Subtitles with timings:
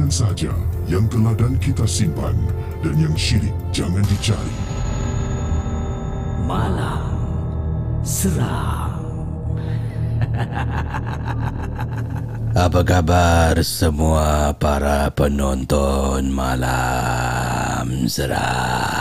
[0.00, 0.48] Perkongsian sahaja
[0.88, 2.32] yang teladan kita simpan
[2.80, 4.56] dan yang syirik jangan dicari.
[6.48, 7.04] Malam
[8.00, 8.96] Seram
[12.66, 18.99] Apa khabar semua para penonton Malam Seram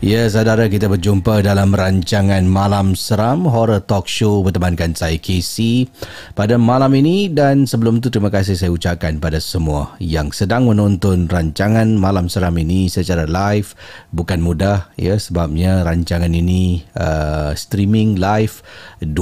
[0.00, 5.92] Ya, saudara kita berjumpa dalam rancangan Malam Seram Horror Talk Show bertemankan saya Casey
[6.32, 7.28] pada malam ini.
[7.28, 12.56] Dan sebelum itu terima kasih saya ucapkan pada semua yang sedang menonton rancangan Malam Seram
[12.56, 13.76] ini secara live.
[14.08, 18.64] Bukan mudah ya sebabnya rancangan ini uh, streaming live
[19.04, 19.12] 12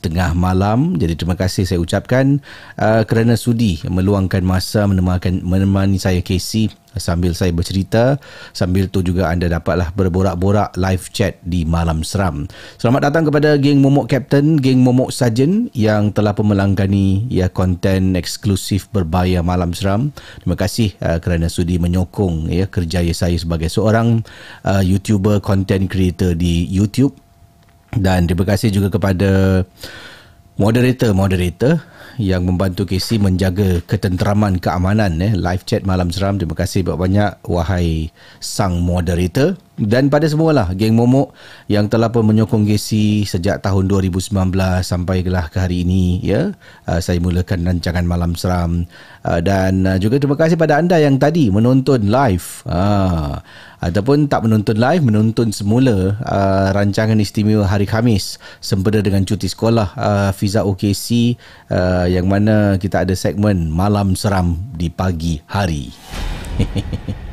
[0.00, 0.96] tengah malam.
[0.96, 2.40] Jadi terima kasih saya ucapkan
[2.80, 8.18] uh, kerana sudi meluangkan masa menemani, saya Casey sambil saya bercerita
[8.52, 12.48] sambil tu juga anda dapatlah berborak-borak live chat di malam seram.
[12.76, 18.16] Selamat datang kepada geng momok captain geng momok sarjan yang telah pun melanggani ya konten
[18.18, 20.10] eksklusif berbayar malam seram.
[20.42, 24.24] Terima kasih uh, kerana sudi menyokong ya kerjaya saya sebagai seorang
[24.64, 27.14] uh, youtuber content creator di YouTube.
[27.96, 29.64] Dan terima kasih juga kepada
[30.56, 31.84] moderator-moderator
[32.16, 35.36] yang membantu Casey menjaga ketenteraman keamanan eh.
[35.36, 36.40] Live chat malam seram.
[36.40, 38.08] Terima kasih banyak wahai
[38.40, 41.36] sang moderator dan pada semualah geng momok
[41.68, 44.32] yang telah pun menyokong Casey sejak tahun 2019
[44.80, 46.56] sampai gelah ke hari ini ya.
[46.88, 48.88] Uh, saya mulakan rancangan malam seram.
[49.20, 52.64] Uh, dan uh, juga terima kasih pada anda yang tadi menonton live.
[52.64, 53.36] Uh,
[53.84, 59.88] ataupun tak menonton live menonton semula uh, rancangan istimewa hari Khamis sempena dengan cuti sekolah
[59.92, 61.36] uh, Fiza OKC
[61.68, 65.92] uh, yang mana kita ada segmen malam seram di pagi hari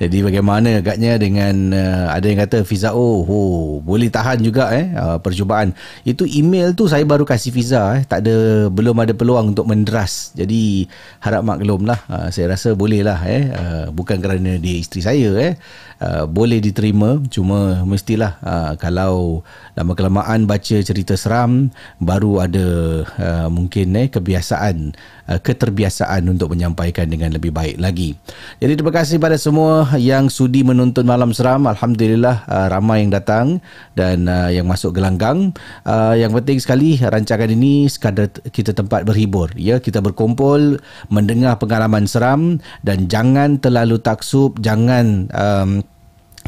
[0.00, 4.88] Jadi bagaimana agaknya dengan uh, ada yang kata Fiza oh, oh boleh tahan juga eh
[4.96, 5.76] uh, percubaan.
[6.08, 8.08] Itu email tu saya baru kasih Fiza eh.
[8.08, 10.32] Tak ada belum ada peluang untuk menderas.
[10.32, 10.88] Jadi
[11.20, 13.52] harap maklumlah uh, saya rasa boleh lah eh.
[13.52, 15.52] Uh, bukan kerana dia isteri saya eh.
[16.00, 17.20] Uh, boleh diterima.
[17.28, 19.44] Cuma mestilah uh, kalau
[19.76, 21.68] lama kelamaan baca cerita seram
[22.00, 22.66] baru ada
[23.04, 24.96] uh, mungkin eh kebiasaan
[25.38, 28.18] keterbiasaan untuk menyampaikan dengan lebih baik lagi.
[28.58, 31.70] Jadi terima kasih pada semua yang sudi menonton malam seram.
[31.70, 33.62] Alhamdulillah uh, ramai yang datang
[33.94, 35.54] dan uh, yang masuk gelanggang.
[35.86, 39.52] Uh, yang penting sekali rancangan ini sekadar kita tempat berhibur.
[39.54, 40.82] Ya, kita berkumpul
[41.12, 45.84] mendengar pengalaman seram dan jangan terlalu taksub, jangan um,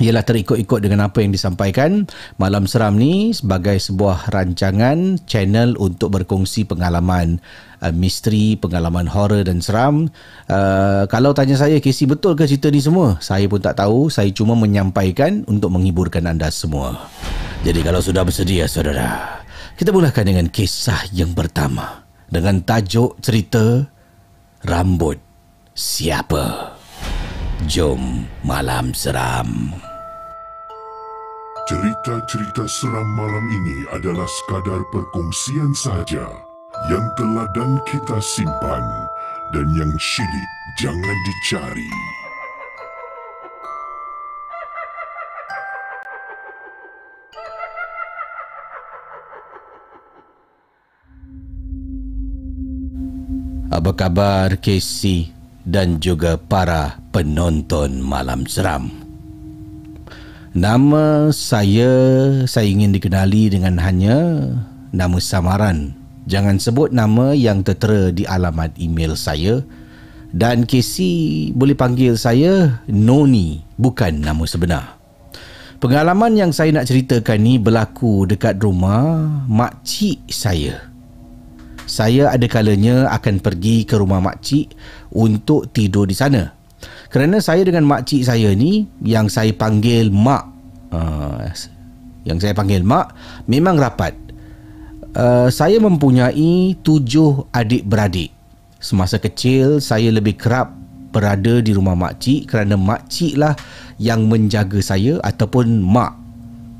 [0.02, 6.66] ialah terikut-ikut dengan apa yang disampaikan Malam Seram ni sebagai sebuah rancangan channel untuk berkongsi
[6.66, 7.38] pengalaman
[7.82, 10.10] uh, misteri, pengalaman horror dan seram.
[10.46, 13.18] Uh, kalau tanya saya, Casey betul ke cerita ni semua?
[13.18, 14.10] Saya pun tak tahu.
[14.10, 17.10] Saya cuma menyampaikan untuk menghiburkan anda semua.
[17.62, 19.42] Jadi kalau sudah bersedia, saudara,
[19.78, 22.02] kita mulakan dengan kisah yang pertama.
[22.32, 23.84] Dengan tajuk cerita
[24.64, 25.20] Rambut
[25.76, 26.76] Siapa?
[27.68, 29.91] Jom Malam Seram.
[31.62, 36.26] Cerita-cerita seram malam ini adalah sekadar perkongsian sahaja
[36.90, 38.82] yang telah dan kita simpan
[39.54, 40.50] dan yang syilid
[40.82, 41.92] jangan dicari.
[53.70, 55.30] Apa khabar Casey
[55.62, 59.11] dan juga para penonton malam seram?
[60.52, 61.88] Nama saya
[62.44, 64.16] saya ingin dikenali dengan hanya
[64.92, 65.96] nama samaran.
[66.28, 69.64] Jangan sebut nama yang tertera di alamat email saya.
[70.28, 75.00] Dan Casey boleh panggil saya Noni, bukan nama sebenar.
[75.80, 80.92] Pengalaman yang saya nak ceritakan ni berlaku dekat rumah makcik saya
[81.92, 84.72] saya ada kalanya akan pergi ke rumah makcik
[85.12, 86.54] untuk tidur di sana.
[87.12, 90.48] Kerana saya dengan makcik saya ni yang saya panggil mak
[90.96, 91.44] uh,
[92.24, 93.12] yang saya panggil mak
[93.44, 94.16] memang rapat.
[95.12, 98.32] Uh, saya mempunyai tujuh adik-beradik.
[98.80, 100.72] Semasa kecil saya lebih kerap
[101.12, 103.52] berada di rumah makcik kerana makcik lah
[104.00, 106.16] yang menjaga saya ataupun mak.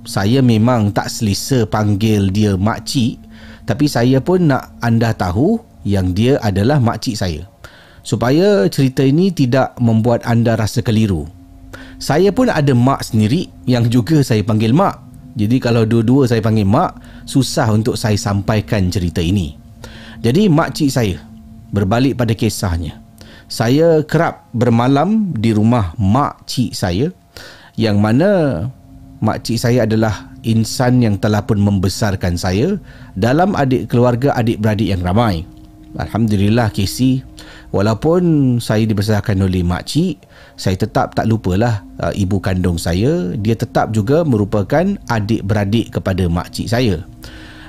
[0.08, 3.20] Saya memang tak selesa panggil dia makcik
[3.68, 7.51] tapi saya pun nak anda tahu yang dia adalah makcik saya.
[8.02, 11.30] Supaya cerita ini tidak membuat anda rasa keliru.
[12.02, 14.98] Saya pun ada mak sendiri yang juga saya panggil mak.
[15.38, 19.54] Jadi kalau dua-dua saya panggil mak, susah untuk saya sampaikan cerita ini.
[20.18, 21.18] Jadi makcik saya,
[21.70, 22.98] berbalik pada kisahnya.
[23.46, 27.10] Saya kerap bermalam di rumah makcik saya
[27.78, 28.66] yang mana
[29.22, 32.76] makcik saya adalah insan yang telah pun membesarkan saya
[33.14, 35.46] dalam adik keluarga adik-beradik yang ramai.
[35.92, 37.20] Alhamdulillah Casey,
[37.72, 40.20] walaupun saya dibesarkan oleh makcik,
[40.54, 46.68] saya tetap tak lupalah uh, ibu kandung saya, dia tetap juga merupakan adik-beradik kepada makcik
[46.68, 47.02] saya.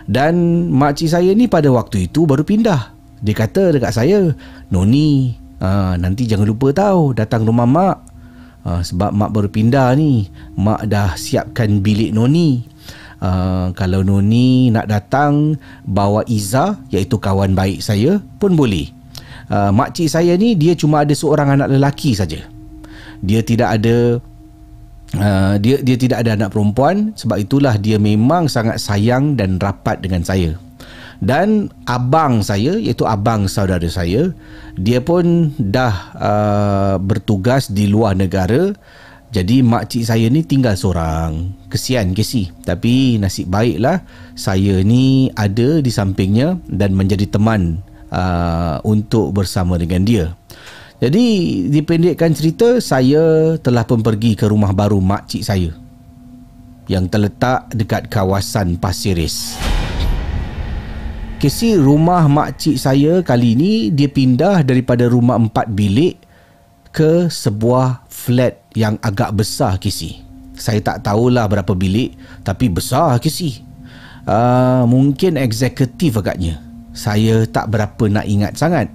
[0.03, 2.91] Dan makcik saya ni pada waktu itu baru pindah.
[3.23, 4.35] Dia kata dekat saya,
[4.67, 7.97] Noni, uh, nanti jangan lupa tahu datang rumah mak
[8.63, 12.63] Uh, sebab mak baru pindah ni Mak dah siapkan bilik Noni
[13.19, 19.02] uh, Kalau Noni nak datang Bawa Iza Iaitu kawan baik saya Pun boleh
[19.49, 22.43] uh, Makcik saya ni Dia cuma ada seorang anak lelaki saja.
[23.23, 24.19] Dia tidak ada
[25.15, 27.15] uh, dia dia tidak ada anak perempuan.
[27.15, 30.55] Sebab itulah dia memang sangat sayang Dan rapat dengan saya.
[31.23, 34.35] Dan abang saya iaitu abang saudara saya
[34.75, 38.75] dia pun dah uh, bertugas di luar negara.
[39.33, 41.57] Jadi makcik saya ni tinggal seorang.
[41.65, 42.21] Kesian ke
[42.69, 44.05] tapi nasib baiklah
[44.37, 47.81] saya ni ada di sampingnya dan menjadi teman
[48.13, 50.37] uh, untuk bersama dengan dia
[51.03, 51.25] jadi
[51.67, 55.73] dipendekkan cerita saya telah pun pergi ke rumah baru makcik saya
[56.87, 59.55] yang terletak dekat kawasan Pasiris.
[61.39, 66.15] Kesi rumah makcik saya kali ini dia pindah daripada rumah empat bilik
[66.95, 70.23] ke sebuah flat yang agak besar Kesi.
[70.55, 72.15] Saya tak tahulah berapa bilik
[72.47, 73.59] tapi besar Kesi.
[74.23, 76.63] Uh, mungkin eksekutif agaknya.
[76.93, 78.87] Saya tak berapa nak ingat sangat.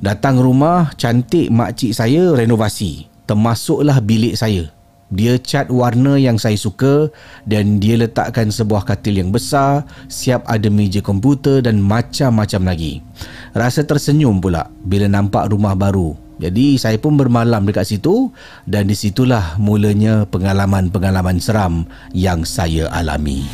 [0.00, 3.06] Datang rumah cantik makcik saya renovasi.
[3.28, 4.72] Termasuklah bilik saya.
[5.08, 7.08] Dia cat warna yang saya suka
[7.48, 13.00] dan dia letakkan sebuah katil yang besar, siap ada meja komputer dan macam-macam lagi.
[13.56, 16.12] Rasa tersenyum pula bila nampak rumah baru.
[16.38, 18.30] Jadi saya pun bermalam dekat situ
[18.68, 23.48] dan di situlah mulanya pengalaman-pengalaman seram yang saya alami.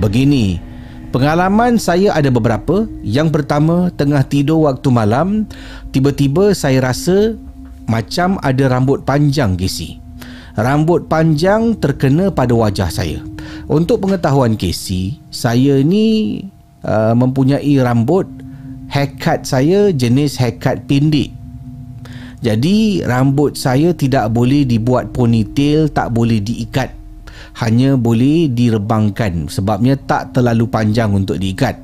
[0.00, 0.69] Begini,
[1.10, 2.86] pengalaman saya ada beberapa.
[3.04, 5.46] Yang pertama, tengah tidur waktu malam,
[5.94, 7.38] tiba-tiba saya rasa
[7.90, 10.00] macam ada rambut panjang Casey
[10.58, 13.22] rambut panjang terkena pada wajah saya.
[13.70, 16.42] Untuk pengetahuan Casey, saya ni
[16.82, 18.26] uh, mempunyai rambut
[18.90, 21.30] haircut saya jenis haircut pendek.
[22.40, 26.99] Jadi rambut saya tidak boleh dibuat ponytail, tak boleh diikat.
[27.60, 31.76] Hanya boleh direbangkan sebabnya tak terlalu panjang untuk diikat.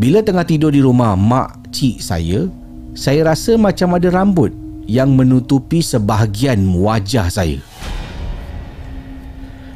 [0.00, 2.48] Bila tengah tidur di rumah mak cik saya,
[2.96, 4.48] saya rasa macam ada rambut
[4.88, 7.60] yang menutupi sebahagian wajah saya.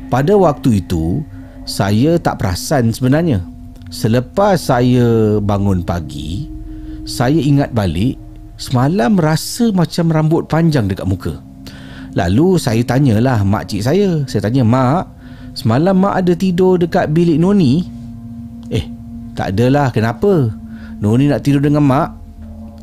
[0.06, 1.26] pada waktu itu
[1.66, 3.42] saya tak perasan sebenarnya.
[3.90, 6.46] Selepas saya bangun pagi,
[7.02, 8.14] saya ingat balik
[8.54, 11.34] semalam rasa macam rambut panjang dekat muka.
[12.16, 14.24] Lalu saya tanyalah mak cik saya.
[14.24, 15.04] Saya tanya, "Mak,
[15.56, 17.88] semalam mak ada tidur dekat bilik Noni?"
[18.68, 18.84] Eh,
[19.32, 19.90] tak adalah.
[19.90, 20.52] Kenapa?
[21.00, 22.08] Noni nak tidur dengan mak?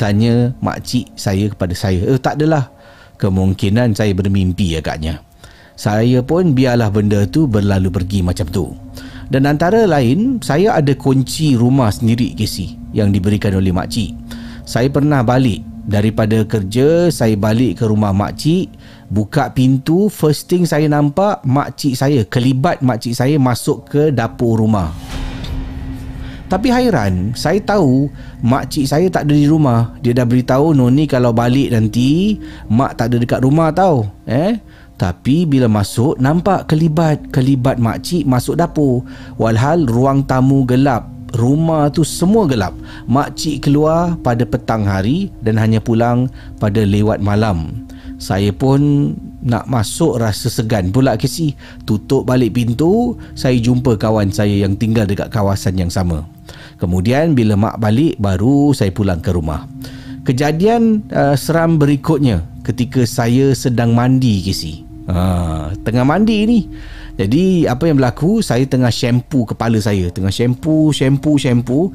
[0.02, 2.02] Tanya mak cik saya kepada saya.
[2.04, 2.74] Eh, tak adalah.
[3.22, 5.22] Kemungkinan saya bermimpi agaknya.
[5.74, 8.66] Saya pun biarlah benda tu berlalu pergi macam tu.
[9.32, 14.14] Dan antara lain, saya ada kunci rumah sendiri Casey yang diberikan oleh mak cik.
[14.68, 18.70] Saya pernah balik daripada kerja, saya balik ke rumah mak cik,
[19.14, 24.10] buka pintu, first thing saya nampak mak cik saya, kelibat mak cik saya masuk ke
[24.10, 24.90] dapur rumah.
[26.50, 28.10] Tapi hairan, saya tahu
[28.42, 29.94] mak cik saya tak ada di rumah.
[30.02, 32.42] Dia dah beritahu Noni kalau balik nanti,
[32.74, 34.10] mak tak ada dekat rumah tau.
[34.26, 34.58] Eh?
[34.98, 39.02] Tapi bila masuk nampak kelibat-kelibat makcik masuk dapur.
[39.42, 41.10] Walhal ruang tamu gelap.
[41.34, 42.78] Rumah tu semua gelap.
[43.10, 46.30] Makcik keluar pada petang hari dan hanya pulang
[46.62, 47.90] pada lewat malam.
[48.24, 49.12] Saya pun
[49.44, 51.60] nak masuk rasa segan pula ke si.
[51.84, 56.24] Tutup balik pintu, saya jumpa kawan saya yang tinggal dekat kawasan yang sama.
[56.80, 59.68] Kemudian bila mak balik baru saya pulang ke rumah.
[60.24, 64.88] Kejadian uh, seram berikutnya ketika saya sedang mandi Casey.
[65.12, 66.60] Ha, tengah mandi ni.
[67.20, 70.08] Jadi apa yang berlaku, saya tengah shampoo kepala saya.
[70.08, 71.92] Tengah shampoo, shampoo, shampoo.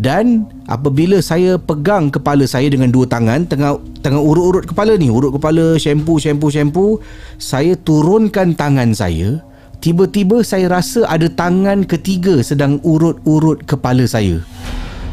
[0.00, 5.36] Dan apabila saya pegang kepala saya dengan dua tangan, tengah tengah urut-urut kepala ni, urut
[5.36, 7.04] kepala, shampoo, shampoo, shampoo,
[7.36, 9.44] saya turunkan tangan saya.
[9.84, 14.40] Tiba-tiba saya rasa ada tangan ketiga sedang urut-urut kepala saya.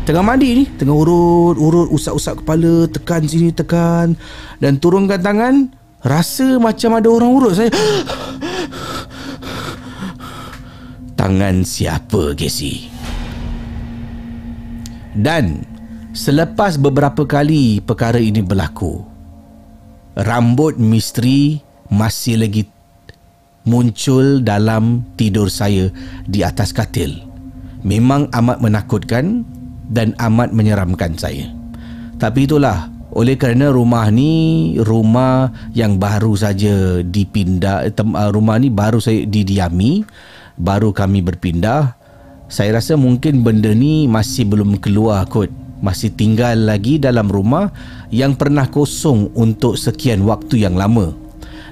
[0.07, 4.15] Tengah mandi ni Tengah urut Urut usap-usap kepala Tekan sini tekan
[4.55, 5.67] Dan turunkan tangan
[5.99, 7.67] Rasa macam ada orang urut saya
[11.19, 12.96] Tangan siapa Casey
[15.17, 15.65] Dan
[16.17, 19.05] Selepas beberapa kali perkara ini berlaku
[20.17, 21.61] Rambut misteri
[21.93, 22.65] masih lagi
[23.69, 25.93] muncul dalam tidur saya
[26.25, 27.21] di atas katil.
[27.85, 29.45] Memang amat menakutkan
[29.93, 31.53] dan amat menyeramkan saya.
[32.17, 38.97] Tapi itulah oleh kerana rumah ni rumah yang baru saja dipindah uh, rumah ni baru
[38.97, 40.01] saya didiami
[40.57, 41.93] baru kami berpindah
[42.47, 45.51] saya rasa mungkin benda ni masih belum keluar kot.
[45.77, 47.69] Masih tinggal lagi dalam rumah
[48.09, 51.13] yang pernah kosong untuk sekian waktu yang lama.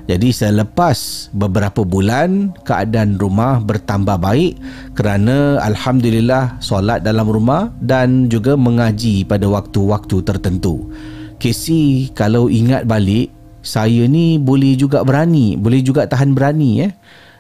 [0.06, 4.54] Jadi selepas beberapa bulan keadaan rumah bertambah baik
[4.94, 10.94] kerana alhamdulillah solat dalam rumah dan juga mengaji pada waktu-waktu tertentu.
[11.42, 13.34] Casey kalau ingat balik
[13.66, 16.94] saya ni boleh juga berani, boleh juga tahan berani eh.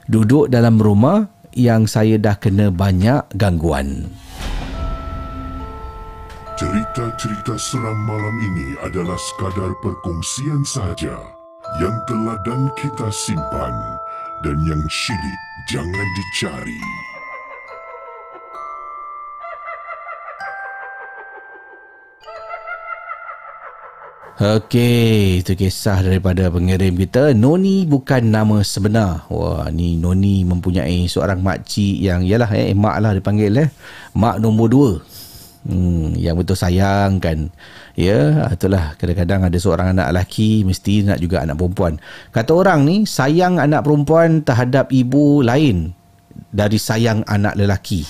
[0.09, 4.11] Duduk dalam rumah yang saya dah kena banyak gangguan.
[6.55, 11.19] Cerita-cerita seram malam ini adalah sekadar perkongsian sahaja
[11.83, 13.75] yang teladan kita simpan
[14.39, 17.04] dan yang syilid jangan dicari.
[24.35, 27.31] Okey, itu kisah daripada pengirim kita.
[27.31, 29.23] Noni bukan nama sebenar.
[29.31, 33.71] Wah, ni Noni mempunyai seorang makcik yang, yalah eh, mak lah dipanggil eh.
[34.11, 34.91] Mak nombor dua.
[35.63, 37.47] Hmm, yang betul sayang kan.
[37.95, 41.95] Ya, itulah kadang-kadang ada seorang anak lelaki mesti nak juga anak perempuan.
[42.35, 45.95] Kata orang ni sayang anak perempuan terhadap ibu lain
[46.51, 48.03] dari sayang anak lelaki.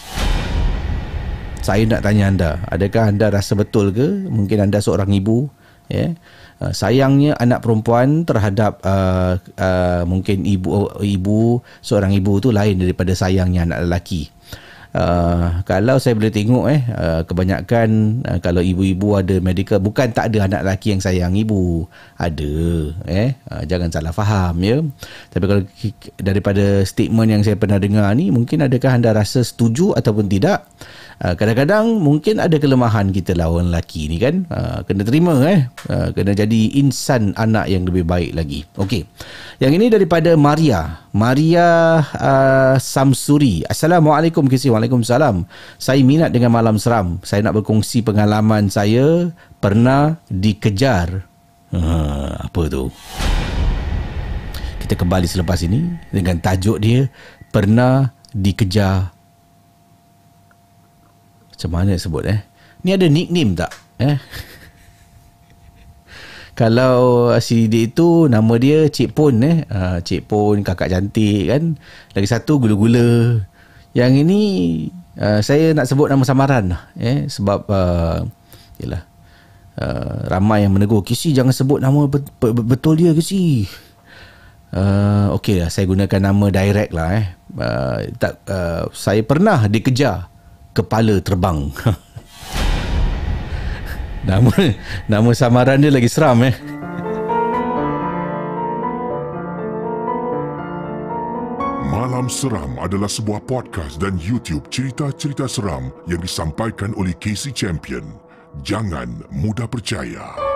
[1.62, 5.54] Saya nak tanya anda, adakah anda rasa betul ke mungkin anda seorang ibu
[5.92, 6.14] ya?
[6.56, 13.12] Uh, sayangnya anak perempuan terhadap uh, uh, mungkin ibu ibu seorang ibu tu lain daripada
[13.12, 14.32] sayangnya anak lelaki.
[14.96, 20.32] Uh, kalau saya boleh tengok eh uh, kebanyakan uh, kalau ibu-ibu ada medical bukan tak
[20.32, 21.84] ada anak lelaki yang sayang ibu
[22.16, 22.56] ada
[23.04, 24.80] eh uh, jangan salah faham ya
[25.36, 25.64] tapi kalau
[26.16, 30.64] daripada statement yang saya pernah dengar ni mungkin adakah anda rasa setuju ataupun tidak
[31.16, 34.44] Ah, kadang-kadang mungkin ada kelemahan kita orang lelaki ni kan.
[34.52, 35.64] Uh, kena terima eh.
[35.88, 38.68] Uh, kena jadi insan anak yang lebih baik lagi.
[38.76, 39.08] Okey.
[39.64, 41.08] Yang ini daripada Maria.
[41.16, 43.64] Maria uh, Samsuri.
[43.72, 45.48] Assalamualaikum kisi Waalaikumsalam.
[45.80, 47.24] Saya minat dengan malam seram.
[47.24, 49.32] Saya nak berkongsi pengalaman saya
[49.64, 51.24] pernah dikejar.
[51.72, 52.92] Uh, apa tu?
[54.84, 57.08] Kita kembali selepas ini dengan tajuk dia
[57.56, 59.15] pernah dikejar
[61.66, 62.46] macam mana sebut eh?
[62.86, 63.74] Ni ada nickname tak?
[63.98, 64.22] Eh?
[66.60, 69.66] Kalau si dia itu nama dia Cik Pon eh.
[69.66, 71.74] Uh, Cik Pon, kakak cantik kan.
[72.14, 73.42] Lagi satu gula-gula.
[73.98, 74.42] Yang ini
[75.18, 78.22] uh, saya nak sebut nama samaran lah, eh sebab uh,
[78.78, 79.04] yalah.
[79.76, 82.08] Uh, ramai yang menegur Kisi jangan sebut nama
[82.40, 83.68] betul dia Kisi
[84.72, 87.28] uh, Okey lah Saya gunakan nama direct lah eh
[87.60, 90.32] uh, tak, uh, Saya pernah dikejar
[90.76, 91.72] Kepala terbang
[94.28, 94.52] Nama
[95.06, 96.56] nama samaran dia lagi seram eh.
[101.94, 108.18] Malam Seram adalah sebuah podcast dan YouTube cerita-cerita seram yang disampaikan oleh Casey Champion.
[108.66, 110.55] Jangan mudah percaya.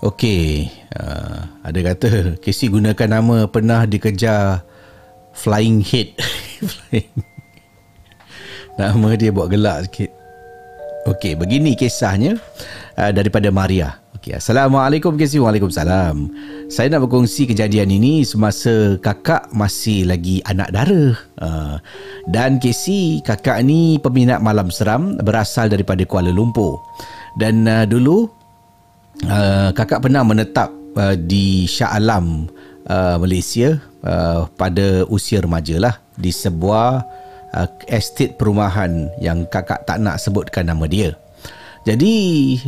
[0.00, 4.64] Okey, uh, ada kata Casey gunakan nama pernah dikejar
[5.36, 6.16] Flying Head.
[8.80, 10.08] nama dia buat gelak sikit.
[11.04, 12.40] Okey, begini kisahnya
[12.96, 14.00] uh, daripada Maria.
[14.16, 15.36] Okey, Assalamualaikum Casey.
[15.36, 16.32] Waalaikumsalam.
[16.72, 21.12] Saya nak berkongsi kejadian ini semasa kakak masih lagi anak dara.
[21.36, 21.76] Uh,
[22.32, 26.80] dan Casey, kakak ni peminat malam seram berasal daripada Kuala Lumpur.
[27.36, 28.39] Dan uh, dulu
[29.26, 32.48] uh, kakak pernah menetap uh, di Shah Alam
[32.88, 37.04] uh, Malaysia uh, pada usia remaja lah di sebuah
[37.52, 41.12] uh, estate perumahan yang kakak tak nak sebutkan nama dia.
[41.88, 42.12] Jadi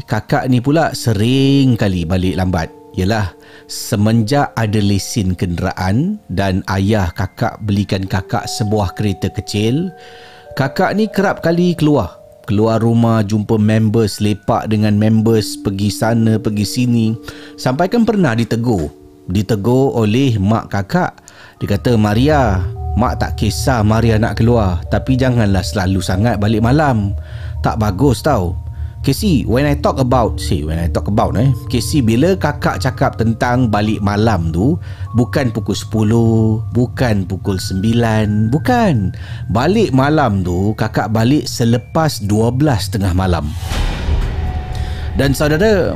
[0.09, 2.69] kakak ni pula sering kali balik lambat.
[2.93, 3.33] Yalah
[3.73, 9.89] semenjak ada lesen kenderaan dan ayah kakak belikan kakak sebuah kereta kecil,
[10.57, 12.22] kakak ni kerap kali keluar
[12.53, 17.07] keluar rumah jumpa members lepak dengan members pergi sana pergi sini.
[17.57, 18.93] Sampai kan pernah ditegur.
[19.33, 21.17] Ditegur oleh mak kakak.
[21.65, 22.61] Dia kata Maria
[23.01, 24.85] mak tak kisah Maria nak keluar.
[24.93, 27.17] Tapi janganlah selalu sangat balik malam.
[27.65, 28.53] Tak bagus tau.
[29.03, 33.19] Casey, when I talk about, see, when I talk about, eh, Casey, bila kakak cakap
[33.19, 34.79] tentang balik malam tu,
[35.13, 39.13] bukan pukul 10, bukan pukul 9, bukan.
[39.53, 43.49] Balik malam tu, kakak balik selepas 12 tengah malam.
[45.17, 45.93] Dan saudara,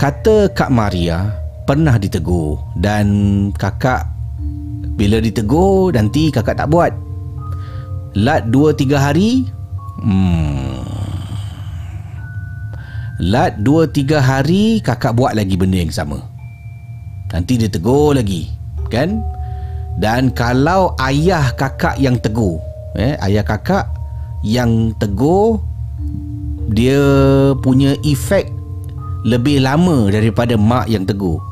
[0.00, 1.28] kata Kak Maria
[1.68, 3.06] pernah ditegur dan
[3.56, 4.08] kakak
[4.96, 6.92] bila ditegur nanti kakak tak buat.
[8.14, 9.42] Lat 2-3 hari,
[10.00, 10.64] hmm,
[13.22, 16.33] Lat 2-3 hari kakak buat lagi benda yang sama.
[17.34, 18.46] Nanti dia tegur lagi.
[18.94, 19.18] Kan?
[19.98, 22.62] Dan kalau ayah kakak yang tegur.
[22.94, 23.90] Eh, ayah kakak
[24.46, 25.58] yang tegur.
[26.70, 27.02] Dia
[27.58, 28.54] punya efek
[29.26, 31.42] lebih lama daripada mak yang tegur.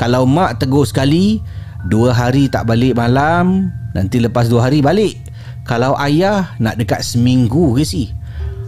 [0.00, 1.44] Kalau mak tegur sekali.
[1.86, 3.70] Dua hari tak balik malam.
[3.94, 5.14] Nanti lepas dua hari balik.
[5.62, 8.10] Kalau ayah nak dekat seminggu ke sih?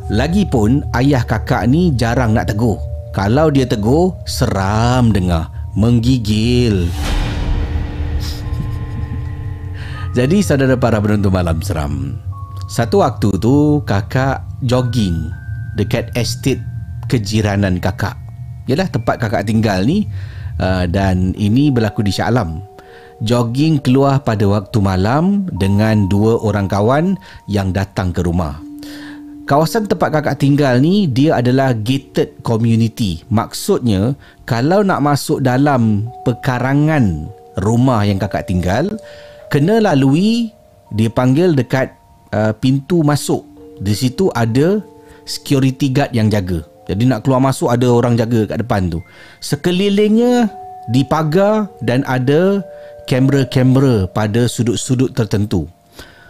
[0.06, 2.78] Lagipun ayah kakak ni jarang nak tegur.
[3.10, 5.57] Kalau dia tegur, seram dengar.
[5.78, 6.90] Menggigil.
[10.10, 12.18] Jadi saudara para penonton malam seram.
[12.66, 15.30] Satu waktu tu kakak jogging
[15.78, 16.58] dekat estate
[17.06, 18.18] kejiranan kakak.
[18.66, 20.10] Yalah tempat kakak tinggal ni
[20.58, 22.58] uh, dan ini berlaku di Shah Alam.
[23.22, 27.14] Jogging keluar pada waktu malam dengan dua orang kawan
[27.46, 28.58] yang datang ke rumah.
[29.48, 33.22] Kawasan tempat kakak tinggal ni dia adalah gated community.
[33.32, 34.12] Maksudnya
[34.48, 37.28] kalau nak masuk dalam pekarangan
[37.60, 38.88] rumah yang kakak tinggal,
[39.52, 40.48] kena lalui
[40.96, 41.92] dia panggil dekat
[42.32, 43.44] uh, pintu masuk.
[43.84, 44.80] Di situ ada
[45.28, 46.64] security guard yang jaga.
[46.88, 49.04] Jadi nak keluar masuk ada orang jaga kat depan tu.
[49.44, 50.48] Sekelilingnya
[50.88, 52.64] dipagar dan ada
[53.04, 55.68] kamera-kamera pada sudut-sudut tertentu.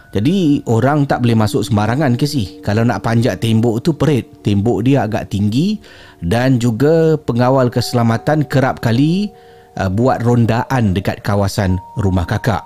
[0.09, 2.57] Jadi orang tak boleh masuk sembarangan ke sih.
[2.65, 4.25] Kalau nak panjat tembok tu perit.
[4.41, 5.77] Tembok dia agak tinggi
[6.25, 9.29] dan juga pengawal keselamatan kerap kali
[9.77, 12.65] uh, buat rondaan dekat kawasan rumah kakak.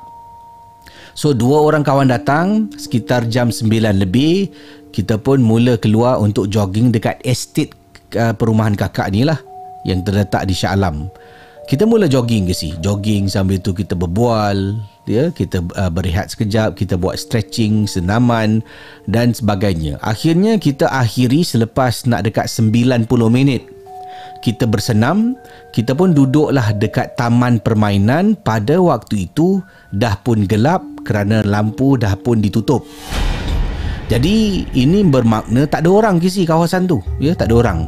[1.14, 4.48] So dua orang kawan datang sekitar jam 9 lebih.
[4.96, 7.76] Kita pun mula keluar untuk jogging dekat estate
[8.16, 9.38] uh, perumahan kakak ni lah
[9.84, 11.12] yang terletak di Shah Alam.
[11.68, 12.76] Kita mula jogging ke sih.
[12.80, 18.64] Jogging sambil tu kita berbual, ya kita uh, berehat sekejap kita buat stretching senaman
[19.08, 23.74] dan sebagainya akhirnya kita akhiri selepas nak dekat 90 minit
[24.44, 25.40] kita bersenam,
[25.72, 29.64] kita pun duduklah dekat taman permainan pada waktu itu
[29.96, 32.84] dah pun gelap kerana lampu dah pun ditutup.
[34.12, 37.00] Jadi ini bermakna tak ada orang kisi kawasan tu.
[37.24, 37.80] Ya, tak ada orang.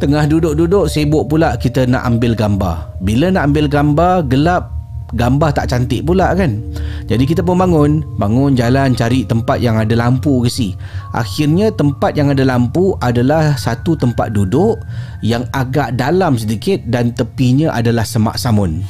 [0.00, 2.96] Tengah duduk-duduk sibuk pula kita nak ambil gambar.
[3.04, 4.75] Bila nak ambil gambar gelap
[5.14, 6.58] gambar tak cantik pula kan.
[7.06, 10.74] Jadi kita pun bangun, bangun jalan cari tempat yang ada lampu ke si.
[11.14, 14.82] Akhirnya tempat yang ada lampu adalah satu tempat duduk
[15.22, 18.82] yang agak dalam sedikit dan tepinya adalah semak samun.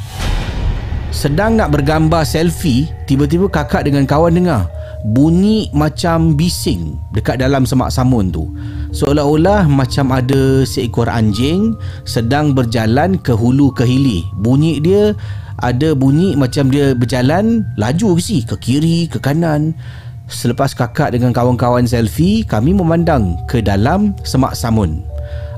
[1.12, 4.68] Sedang nak bergambar selfie, tiba-tiba kakak dengan kawan dengar
[5.06, 8.50] bunyi macam bising dekat dalam semak samun tu.
[8.90, 14.26] Seolah-olah macam ada seekor anjing sedang berjalan ke hulu ke hilir.
[14.40, 15.14] Bunyi dia
[15.64, 19.72] ada bunyi macam dia berjalan laju ke si, ke kiri, ke kanan.
[20.26, 25.00] Selepas kakak dengan kawan-kawan selfie, kami memandang ke dalam semak samun.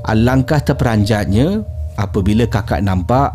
[0.05, 1.65] Alangkah terperanjatnya
[1.99, 3.33] apabila kakak nampak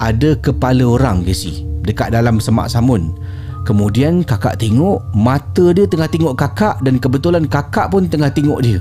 [0.00, 3.12] ada kepala orang ke si dekat dalam semak samun.
[3.66, 8.78] Kemudian kakak tengok mata dia tengah tengok kakak dan kebetulan kakak pun tengah tengok dia.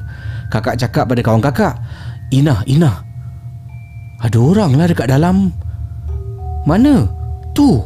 [0.54, 1.74] Kakak cakap pada kawan kakak,
[2.30, 3.02] "Ina, Ina.
[4.22, 5.50] Ada orang lah dekat dalam."
[6.70, 7.25] "Mana?"
[7.56, 7.80] "Tu."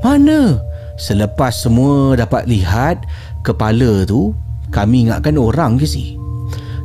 [0.00, 0.62] "Mana?"
[0.94, 3.02] Selepas semua dapat lihat
[3.42, 4.30] kepala tu,
[4.70, 6.14] kami ingatkan orang ke si.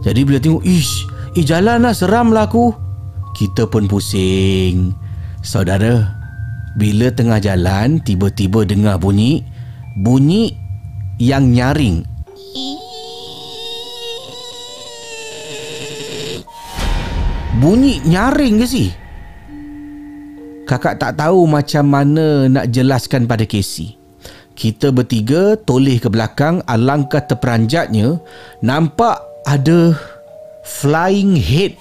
[0.01, 1.05] Jadi bila tengok, "Ish,
[1.37, 2.73] eh jalan lah seram lah aku."
[3.37, 4.91] Kita pun pusing.
[5.45, 6.19] Saudara,
[6.75, 9.45] bila tengah jalan tiba-tiba dengar bunyi
[9.99, 10.55] bunyi
[11.19, 12.03] yang nyaring.
[17.59, 18.87] Bunyi nyaring ke si?
[20.69, 23.97] Kakak tak tahu macam mana nak jelaskan pada Casey.
[24.53, 28.21] Kita bertiga toleh ke belakang alangkah terperanjatnya
[28.61, 29.17] nampak
[29.49, 29.97] ada
[30.61, 31.73] flying head.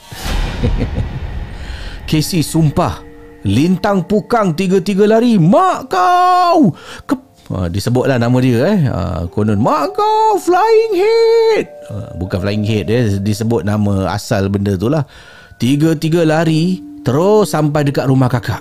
[2.09, 3.05] Casey sumpah
[3.44, 6.72] Lintang pukang tiga-tiga lari Mak kau
[7.05, 7.14] Ke
[7.48, 8.79] Ha, disebutlah nama dia eh.
[8.92, 11.64] Ha, konon mak kau flying head.
[11.88, 13.16] Ha, bukan flying head eh.
[13.24, 15.09] disebut nama asal benda tu lah.
[15.57, 18.61] Tiga-tiga lari terus sampai dekat rumah kakak.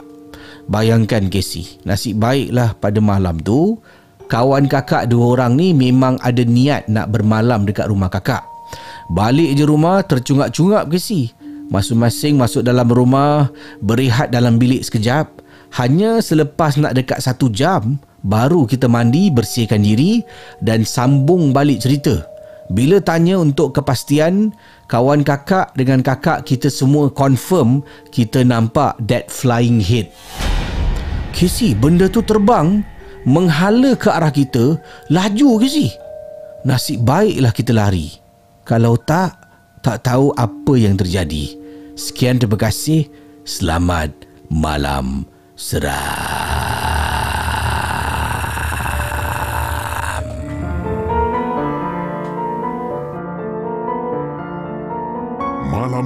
[0.67, 3.79] Bayangkan Casey, nasib baiklah pada malam tu
[4.27, 8.43] kawan kakak dua orang ni memang ada niat nak bermalam dekat rumah kakak.
[9.15, 11.31] Balik je rumah tercungap-cungap Casey.
[11.71, 13.47] Masing-masing masuk dalam rumah,
[13.79, 15.31] berehat dalam bilik sekejap.
[15.75, 20.23] Hanya selepas nak dekat satu jam, baru kita mandi, bersihkan diri
[20.63, 22.23] dan sambung balik cerita.
[22.67, 24.51] Bila tanya untuk kepastian,
[24.91, 30.11] kawan kakak dengan kakak kita semua confirm kita nampak that flying head.
[31.37, 32.81] Kisi, benda tu terbang,
[33.21, 34.73] menghala ke arah kita,
[35.13, 35.93] laju Kisi.
[36.65, 38.09] Nasib baiklah kita lari.
[38.65, 39.37] Kalau tak,
[39.85, 41.53] tak tahu apa yang terjadi.
[41.93, 43.05] Sekian terima kasih.
[43.45, 44.09] Selamat
[44.49, 46.46] malam seram.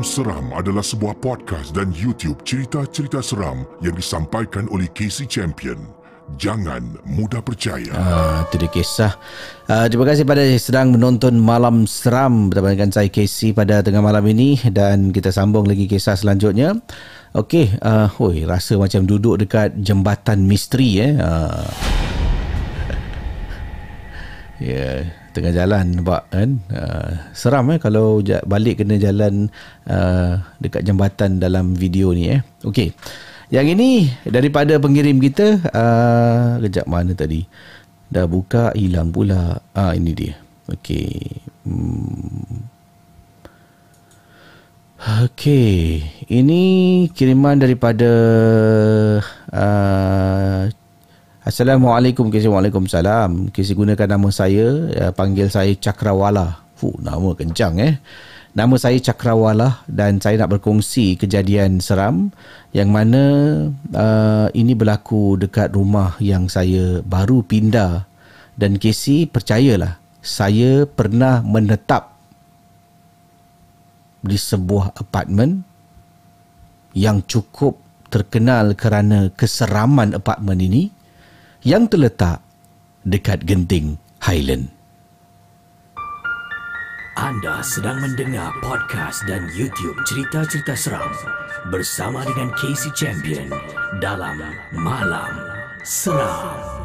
[0.01, 5.77] Malam Seram adalah sebuah podcast dan YouTube cerita-cerita seram yang disampaikan oleh Casey Champion.
[6.41, 7.93] Jangan mudah percaya.
[7.93, 9.13] Ah, itu dia kisah.
[9.69, 14.25] Ah, terima kasih pada sedang menonton Malam Seram bersama dengan saya Casey pada tengah malam
[14.25, 16.81] ini dan kita sambung lagi kisah selanjutnya.
[17.37, 21.13] Okey, uh, oi, rasa macam duduk dekat jembatan misteri eh.
[21.21, 21.69] Uh.
[24.61, 26.59] Ya, yeah, tengah jalan nampak kan.
[26.71, 29.47] Uh, seram eh kalau balik kena jalan
[29.87, 32.41] uh, dekat jembatan dalam video ni eh.
[32.67, 32.91] Okey.
[33.51, 33.91] Yang ini
[34.23, 37.43] daripada pengirim kita uh, Kejap mana tadi
[38.07, 40.39] Dah buka hilang pula Ah Ini dia
[40.71, 41.19] Okey
[41.67, 42.63] hmm.
[45.27, 45.99] Okey
[46.31, 46.63] Ini
[47.11, 48.11] kiriman daripada
[49.51, 50.71] uh,
[51.41, 52.29] Assalamualaikum.
[52.29, 53.49] Kisi Waalaikumsalam.
[53.49, 54.85] Kisi gunakan nama saya.
[54.93, 56.61] Uh, Panggil saya Cakrawala.
[56.77, 57.97] Fuh, Nama kencang eh.
[58.53, 62.29] Nama saya Cakrawala dan saya nak berkongsi kejadian seram
[62.77, 63.23] yang mana
[63.89, 68.05] uh, ini berlaku dekat rumah yang saya baru pindah.
[68.53, 72.13] Dan Casey percayalah saya pernah menetap
[74.21, 75.65] di sebuah apartmen
[76.93, 77.81] yang cukup
[78.13, 81.00] terkenal kerana keseraman apartmen ini
[81.61, 82.41] yang terletak
[83.05, 84.69] dekat genting Highland.
[87.21, 91.11] Anda sedang mendengar podcast dan YouTube cerita-cerita seram
[91.69, 93.51] bersama dengan Casey Champion
[94.01, 94.41] dalam
[94.73, 95.33] Malam
[95.85, 96.80] Seram.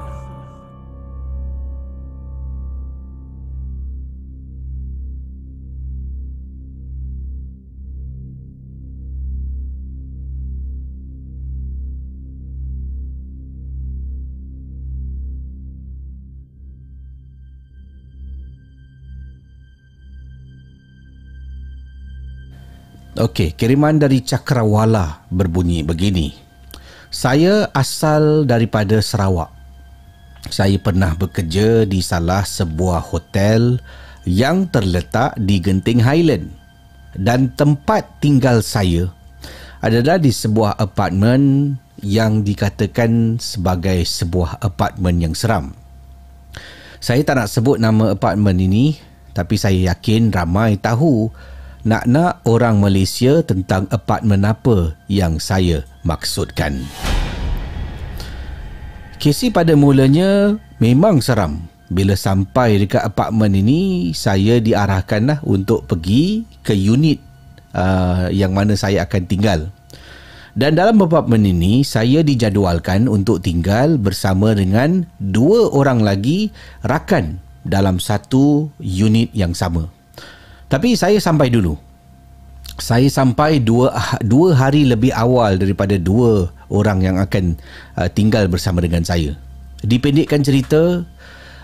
[23.16, 26.36] Okey, kiriman dari Cakrawala berbunyi begini.
[27.08, 29.48] Saya asal daripada Sarawak.
[30.52, 33.80] Saya pernah bekerja di salah sebuah hotel
[34.28, 36.52] yang terletak di Genting Highland
[37.16, 39.08] dan tempat tinggal saya
[39.80, 41.72] adalah di sebuah apartmen
[42.04, 45.72] yang dikatakan sebagai sebuah apartmen yang seram.
[47.00, 49.00] Saya tak nak sebut nama apartmen ini
[49.32, 51.32] tapi saya yakin ramai tahu
[51.86, 56.82] nak-nak orang Malaysia tentang apartmen apa yang saya maksudkan.
[59.22, 61.62] Casey pada mulanya memang seram.
[61.86, 67.22] Bila sampai dekat apartmen ini, saya diarahkanlah untuk pergi ke unit
[67.70, 69.70] uh, yang mana saya akan tinggal.
[70.58, 76.50] Dan dalam apartmen ini, saya dijadualkan untuk tinggal bersama dengan dua orang lagi
[76.82, 79.95] rakan dalam satu unit yang sama.
[80.66, 81.78] Tapi saya sampai dulu.
[82.76, 87.56] Saya sampai dua, dua hari lebih awal daripada dua orang yang akan
[87.96, 89.32] uh, tinggal bersama dengan saya.
[89.80, 91.00] Dipendekkan cerita,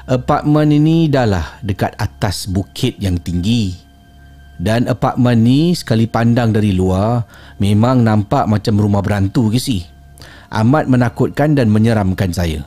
[0.09, 3.83] apartmen ini adalah dekat atas bukit yang tinggi
[4.63, 7.27] dan apartmen ni sekali pandang dari luar
[7.59, 9.83] memang nampak macam rumah berantu ke si.
[10.55, 12.63] Amat menakutkan dan menyeramkan saya.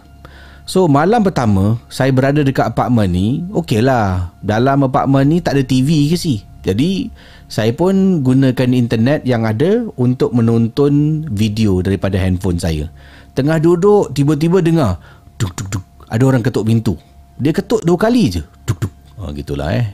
[0.65, 4.33] So malam pertama saya berada dekat apartmen ni, okeylah.
[4.41, 6.41] Dalam apartmen ni tak ada TV ke si.
[6.65, 7.13] Jadi
[7.45, 12.89] saya pun gunakan internet yang ada untuk menonton video daripada handphone saya.
[13.37, 14.97] Tengah duduk tiba-tiba dengar
[15.37, 16.97] duk duk duk ada orang ketuk pintu.
[17.37, 18.41] Dia ketuk dua kali je.
[18.65, 18.93] Duk duk.
[19.21, 19.93] Oh gitulah eh.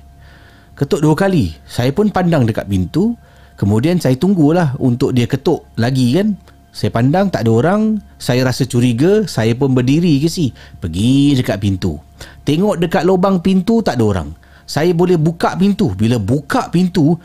[0.80, 1.52] Ketuk dua kali.
[1.68, 3.20] Saya pun pandang dekat pintu.
[3.60, 6.40] Kemudian saya tunggulah untuk dia ketuk lagi kan.
[6.72, 8.00] Saya pandang tak ada orang.
[8.16, 9.28] Saya rasa curiga.
[9.28, 10.56] Saya pun berdiri ke si.
[10.56, 12.00] Pergi dekat pintu.
[12.48, 14.30] Tengok dekat lubang pintu tak ada orang.
[14.64, 15.92] Saya boleh buka pintu.
[15.92, 17.20] Bila buka pintu.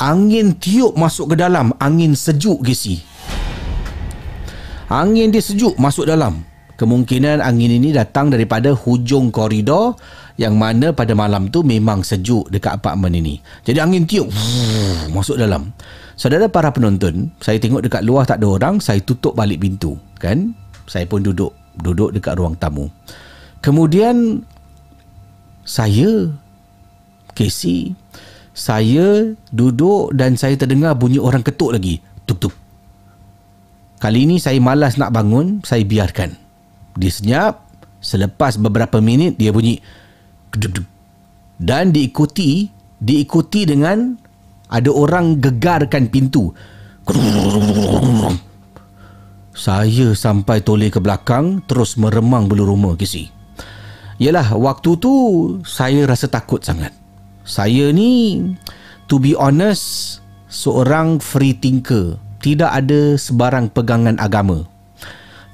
[0.00, 1.76] Angin tiup masuk ke dalam.
[1.76, 3.04] Angin sejuk ke si.
[4.88, 6.44] Angin dia sejuk masuk dalam.
[6.76, 9.96] Kemungkinan angin ini datang daripada hujung koridor
[10.36, 13.40] yang mana pada malam tu memang sejuk dekat apartmen ini.
[13.64, 14.28] Jadi angin tiup
[15.08, 15.72] masuk dalam.
[16.16, 20.56] Saudara para penonton, saya tengok dekat luar tak ada orang, saya tutup balik pintu, kan?
[20.88, 22.88] Saya pun duduk duduk dekat ruang tamu.
[23.60, 24.40] Kemudian
[25.68, 26.32] saya
[27.36, 27.92] Casey
[28.56, 32.00] saya duduk dan saya terdengar bunyi orang ketuk lagi.
[32.24, 32.54] Tuk tuk.
[34.00, 36.32] Kali ini saya malas nak bangun, saya biarkan.
[36.96, 37.60] Dia senyap,
[38.00, 39.84] selepas beberapa minit dia bunyi
[41.60, 44.16] dan diikuti diikuti dengan
[44.66, 46.50] ada orang gegarkan pintu.
[49.56, 53.30] Saya sampai toleh ke belakang terus meremang bulu rumah kisi.
[54.16, 55.12] Yalah waktu tu
[55.64, 56.92] saya rasa takut sangat.
[57.46, 58.42] Saya ni
[59.06, 60.18] to be honest
[60.50, 62.18] seorang free thinker.
[62.42, 64.66] Tidak ada sebarang pegangan agama.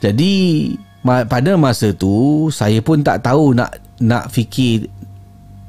[0.03, 4.90] Jadi pada masa tu saya pun tak tahu nak nak fikir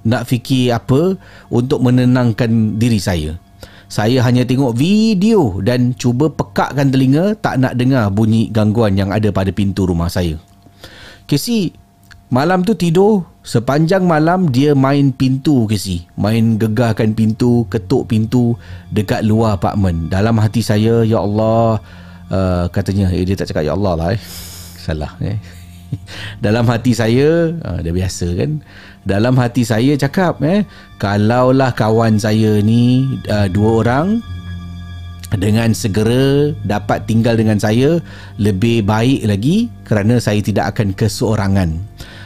[0.04, 1.16] nak fikir apa
[1.48, 3.40] untuk menenangkan diri saya.
[3.88, 9.30] Saya hanya tengok video dan cuba pekakkan telinga tak nak dengar bunyi gangguan yang ada
[9.30, 10.42] pada pintu rumah saya.
[11.30, 11.78] Casey,
[12.34, 16.10] malam tu tidur, sepanjang malam dia main pintu Casey.
[16.18, 18.58] Main gegarkan pintu, ketuk pintu
[18.90, 20.10] dekat luar apartmen.
[20.10, 21.78] Dalam hati saya, Ya Allah,
[22.34, 24.22] uh, katanya, eh, dia tak cakap Ya Allah lah eh.
[24.82, 25.38] Salah eh.
[26.46, 28.62] dalam hati saya uh, dah biasa kan
[29.04, 30.64] dalam hati saya cakap eh
[31.00, 34.08] kalaulah kawan saya ni uh, dua orang
[35.34, 37.98] dengan segera dapat tinggal dengan saya
[38.38, 41.82] lebih baik lagi kerana saya tidak akan keseorangan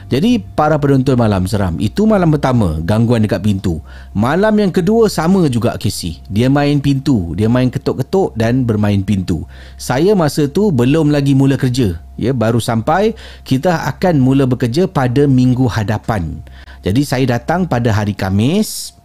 [0.07, 3.83] jadi para penonton malam seram Itu malam pertama Gangguan dekat pintu.
[4.15, 9.43] Malam yang kedua sama juga Casey Dia main pintu Dia main ketuk-ketuk Dan bermain pintu.
[9.75, 11.99] Saya masa tu belum lagi mula kerja.
[12.15, 16.39] Ya baru sampai Kita akan mula bekerja pada minggu hadapan.
[16.87, 18.95] Jadi saya datang pada hari Kamis.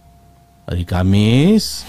[0.71, 1.83] Hari Kamis.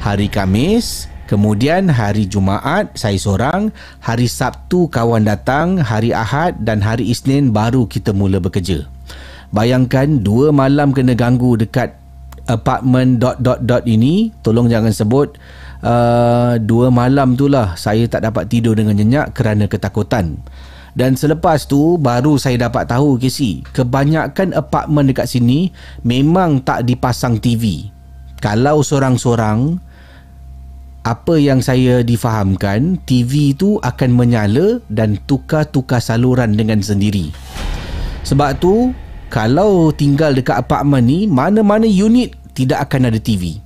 [0.00, 3.72] Hari Kamis Kemudian hari Jumaat saya seorang,
[4.04, 8.84] hari Sabtu kawan datang, hari Ahad dan hari Isnin baru kita mula bekerja.
[9.48, 11.96] Bayangkan dua malam kena ganggu dekat
[12.52, 15.40] apartmen dot dot dot ini, tolong jangan sebut
[15.80, 20.36] uh, dua malam tu lah saya tak dapat tidur dengan nyenyak kerana ketakutan.
[20.92, 25.72] Dan selepas tu baru saya dapat tahu KC, kebanyakan apartmen dekat sini
[26.04, 27.88] memang tak dipasang TV.
[28.36, 29.80] Kalau seorang-seorang
[31.02, 37.34] apa yang saya difahamkan TV itu akan menyala dan tukar-tukar saluran dengan sendiri.
[38.22, 38.94] Sebab tu
[39.32, 43.58] kalau tinggal dekat apartmen ni mana-mana unit tidak akan ada TV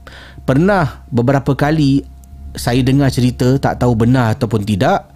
[0.47, 2.07] pernah beberapa kali
[2.55, 5.11] saya dengar cerita tak tahu benar ataupun tidak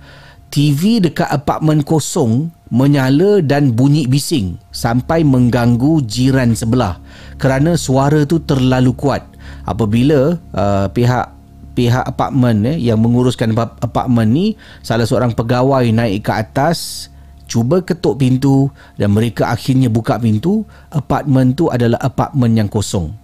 [0.50, 6.98] TV dekat apartmen kosong menyala dan bunyi bising sampai mengganggu jiran sebelah
[7.38, 9.22] kerana suara tu terlalu kuat.
[9.62, 11.39] Apabila uh, pihak
[11.81, 17.09] pihak apartmen eh, yang menguruskan apartmen ni salah seorang pegawai naik ke atas
[17.49, 18.69] cuba ketuk pintu
[19.01, 23.16] dan mereka akhirnya buka pintu apartmen tu adalah apartmen yang kosong.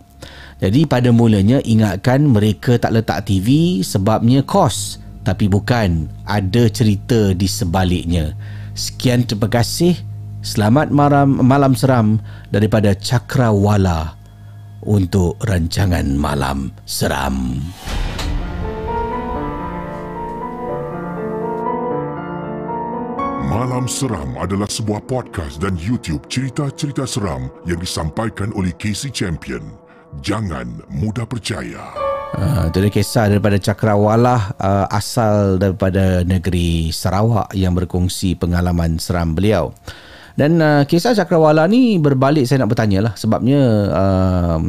[0.57, 7.45] Jadi pada mulanya ingatkan mereka tak letak TV sebabnya kos tapi bukan ada cerita di
[7.45, 8.33] sebaliknya.
[8.73, 10.01] Sekian terima kasih.
[10.41, 12.23] Selamat malam malam seram
[12.55, 14.17] daripada Cakrawala
[14.87, 17.59] untuk rancangan malam seram.
[23.57, 29.65] Malam Seram adalah sebuah podcast dan YouTube cerita-cerita seram yang disampaikan oleh Casey Champion.
[30.21, 31.89] Jangan mudah percaya.
[32.37, 39.73] Uh, itu kisah daripada Cakrawala uh, asal daripada negeri Sarawak yang berkongsi pengalaman seram beliau.
[40.37, 44.61] Dan uh, kisah Cakrawala ni berbalik saya nak bertanya lah sebabnya uh,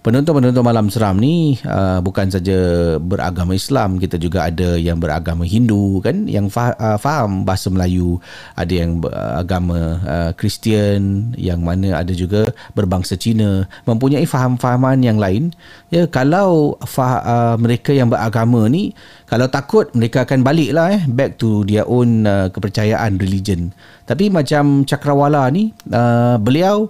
[0.00, 2.56] penonton-penonton malam seram ni uh, bukan saja
[2.96, 6.24] beragama Islam kita juga ada yang beragama Hindu kan?
[6.24, 8.16] Yang fa- uh, faham bahasa Melayu
[8.56, 15.52] ada yang beragama uh, Kristian yang mana ada juga berbangsa Cina mempunyai faham-fahaman yang lain.
[15.92, 18.96] Ya kalau fa- uh, mereka yang beragama ni
[19.28, 23.68] kalau takut mereka akan balik lah eh back to their own uh, kepercayaan religion.
[24.08, 26.88] Tapi macam Cakrawala ni uh, beliau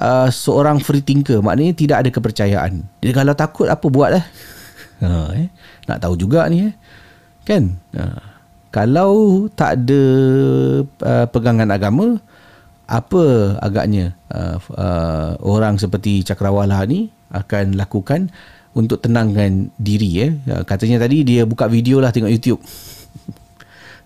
[0.00, 1.44] uh, seorang free thinker.
[1.44, 2.82] Maknanya tidak ada kepercayaan.
[3.04, 4.24] Jadi kalau takut apa buat lah
[5.04, 5.48] ha, eh?
[5.88, 6.74] nak tahu juga ni eh?
[7.44, 7.72] kan?
[7.96, 8.04] Ha.
[8.70, 10.02] kalau tak ada
[11.02, 12.20] uh, pegangan agama
[12.86, 18.30] apa agaknya uh, uh, orang seperti Cakrawala ni akan lakukan
[18.74, 20.32] untuk tenangkan diri eh?
[20.46, 22.62] Uh, katanya tadi dia buka video lah tengok YouTube.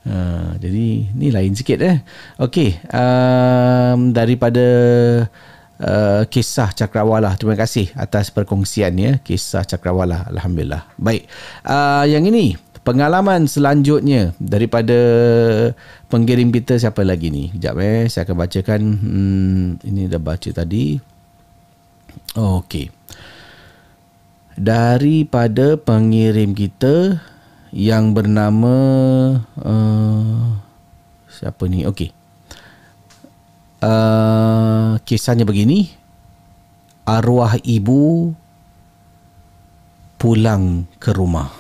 [0.05, 2.01] Uh, jadi ni lain sikit eh?
[2.41, 4.65] Okey um, daripada
[5.75, 7.35] Uh, kisah Cakrawala.
[7.35, 10.23] Terima kasih atas perkongsian ya kisah Cakrawala.
[10.31, 10.87] Alhamdulillah.
[10.95, 11.27] Baik.
[11.67, 12.55] Uh, yang ini
[12.87, 14.95] pengalaman selanjutnya daripada
[16.07, 17.51] pengirim kita siapa lagi ni?
[17.51, 21.01] Sekejap eh saya akan bacakan hmm, ini dah baca tadi.
[22.39, 22.95] Oh, okey.
[24.55, 27.19] Daripada pengirim kita
[27.75, 28.77] yang bernama
[29.59, 30.55] uh,
[31.27, 31.83] siapa ni?
[31.83, 32.24] Okey.
[33.85, 35.93] Uh, kisahnya begini.
[37.05, 38.33] Arwah ibu
[40.17, 41.53] pulang ke rumah.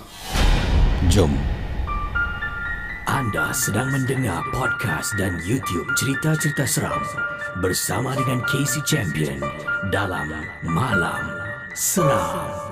[1.12, 1.28] Jom.
[3.04, 7.04] Anda sedang mendengar podcast dan YouTube cerita-cerita seram
[7.60, 9.44] bersama dengan Casey Champion
[9.92, 10.32] dalam
[10.64, 11.28] Malam
[11.76, 12.63] Seram.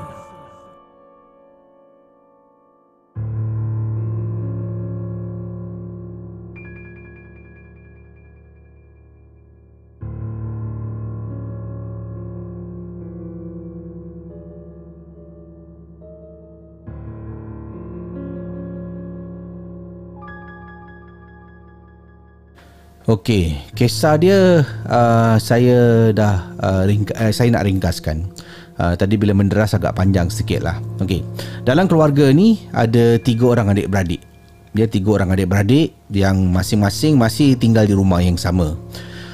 [23.11, 28.31] Okey, kisah dia uh, saya dah uh, ringka, uh, saya nak ringkaskan.
[28.79, 30.79] Uh, tadi bila menderas agak panjang sikit lah.
[31.03, 31.27] Okey,
[31.67, 34.23] dalam keluarga ni ada tiga orang adik-beradik.
[34.71, 38.79] Dia tiga orang adik-beradik yang masing-masing masih tinggal di rumah yang sama.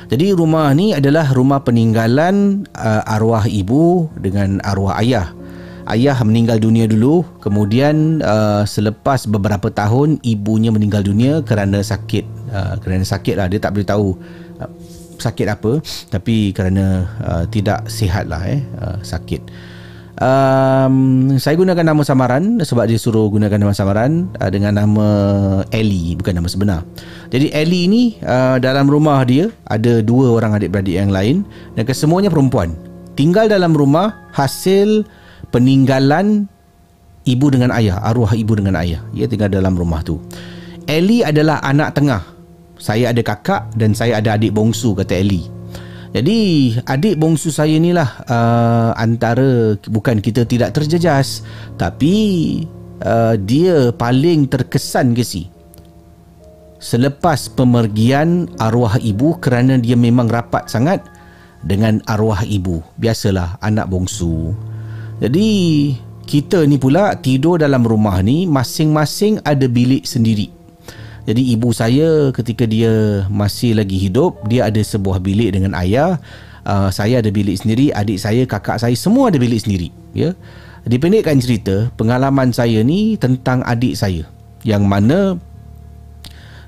[0.09, 5.29] Jadi rumah ni adalah rumah peninggalan uh, arwah ibu dengan arwah ayah.
[5.89, 12.29] Ayah meninggal dunia dulu, kemudian uh, selepas beberapa tahun ibunya meninggal dunia kerana sakit.
[12.53, 14.13] Uh, kerana sakit lah dia tak boleh tahu
[14.61, 14.71] uh,
[15.19, 19.43] sakit apa tapi kerana uh, tidak sihat lah eh uh, sakit.
[20.19, 25.07] Um, saya gunakan nama samaran sebab dia suruh gunakan nama samaran uh, dengan nama
[25.71, 26.83] Ellie bukan nama sebenar.
[27.31, 31.47] Jadi Ellie ni uh, dalam rumah dia ada dua orang adik-beradik yang lain
[31.79, 32.75] dan kesemuanya perempuan.
[33.15, 35.07] Tinggal dalam rumah hasil
[35.55, 36.49] peninggalan
[37.25, 40.21] ibu dengan ayah arwah ibu dengan ayah ia tinggal dalam rumah tu
[40.89, 42.39] Ellie adalah anak tengah
[42.79, 45.51] saya ada kakak dan saya ada adik bongsu kata Ellie.
[46.09, 51.45] Jadi adik bongsu saya ni lah uh, antara bukan kita tidak terjejas
[51.77, 52.65] tapi
[53.05, 55.53] uh, dia paling terkesan ke si.
[56.79, 61.03] Selepas pemergian arwah ibu kerana dia memang rapat sangat
[61.61, 62.81] dengan arwah ibu.
[62.97, 64.55] Biasalah anak bongsu.
[65.19, 65.49] Jadi
[66.29, 70.55] kita ni pula tidur dalam rumah ni masing-masing ada bilik sendiri.
[71.29, 76.17] Jadi ibu saya ketika dia masih lagi hidup, dia ada sebuah bilik dengan ayah.
[76.69, 80.37] Uh, saya ada bilik sendiri, adik saya, kakak saya semua ada bilik sendiri, ya.
[80.89, 84.25] Dipendekkan cerita, pengalaman saya ni tentang adik saya
[84.65, 85.37] yang mana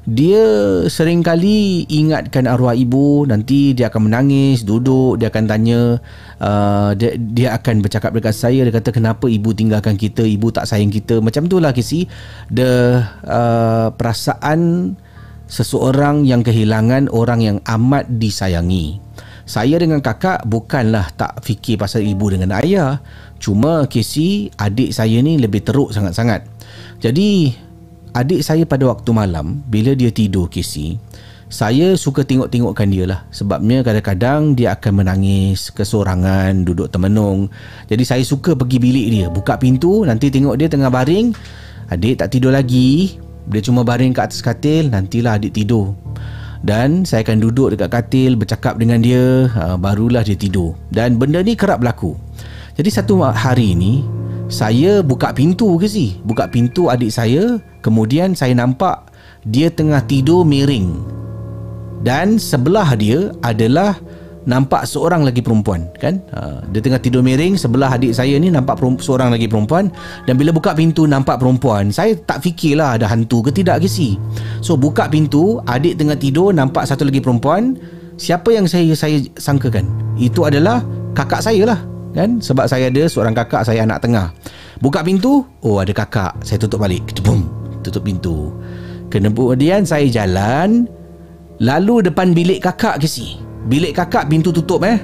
[0.09, 0.45] dia
[0.89, 6.01] sering kali ingatkan arwah ibu nanti dia akan menangis duduk dia akan tanya
[6.41, 10.25] uh, dia, dia akan bercakap dekat saya dia kata kenapa ibu tinggalkan kita?
[10.25, 11.21] Ibu tak sayang kita?
[11.21, 12.09] Macam tu lah kisi
[12.49, 14.93] the uh, perasaan
[15.51, 19.03] seseorang yang kehilangan orang yang amat disayangi.
[19.45, 23.03] Saya dengan kakak bukanlah tak fikir pasal ibu dengan ayah.
[23.43, 26.47] Cuma kisi adik saya ni lebih teruk sangat-sangat.
[27.03, 27.51] Jadi
[28.15, 30.99] adik saya pada waktu malam bila dia tidur Casey
[31.51, 33.27] saya suka tengok-tengokkan dia lah.
[33.35, 37.51] Sebabnya kadang-kadang dia akan menangis kesorangan duduk termenung.
[37.91, 39.27] Jadi saya suka pergi bilik dia.
[39.27, 41.35] Buka pintu nanti tengok dia tengah baring.
[41.91, 43.19] Adik tak tidur lagi.
[43.51, 45.99] Dia cuma baring kat atas katil nantilah adik tidur.
[46.63, 49.51] Dan saya akan duduk dekat katil bercakap dengan dia.
[49.51, 50.79] Ha, barulah dia tidur.
[50.95, 52.15] Dan benda ni kerap berlaku.
[52.79, 54.07] Jadi satu hari ni
[54.47, 59.11] saya buka pintu ke si buka pintu adik saya kemudian saya nampak
[59.49, 61.01] dia tengah tidur miring.
[62.01, 64.01] Dan sebelah dia adalah
[64.49, 66.17] nampak seorang lagi perempuan kan?
[66.33, 69.93] Ha, dia tengah tidur miring sebelah adik saya ni nampak seorang lagi perempuan.
[70.25, 71.93] Dan bila buka pintu nampak perempuan.
[71.93, 74.17] Saya tak fikirlah ada hantu ke tidak ke si.
[74.65, 77.77] So buka pintu adik tengah tidur nampak satu lagi perempuan.
[78.21, 79.89] Siapa yang saya saya sangkakan?
[80.21, 80.85] Itu adalah
[81.17, 81.81] kakak saya lah
[82.13, 82.41] kan?
[82.41, 84.33] Sebab saya ada seorang kakak saya anak tengah.
[84.81, 86.37] Buka pintu oh ada kakak.
[86.45, 87.05] Saya tutup balik.
[87.21, 87.60] Boom
[87.91, 88.55] tutup pintu.
[89.11, 90.87] Kemudian saya jalan
[91.59, 93.37] lalu depan bilik kakak ke si?
[93.67, 95.03] Bilik kakak pintu tutup eh?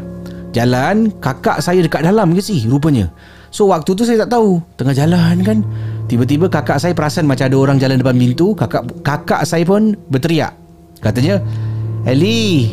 [0.55, 3.11] Jalan kakak saya dekat dalam ke si rupanya?
[3.51, 4.63] So waktu tu saya tak tahu.
[4.79, 5.59] Tengah jalan kan?
[6.07, 10.55] Tiba-tiba kakak saya perasan macam ada orang jalan depan pintu kakak kakak saya pun berteriak.
[11.03, 11.43] Katanya
[12.07, 12.71] Eli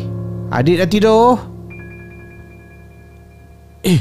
[0.54, 1.34] adik dah tidur.
[3.82, 4.00] Eh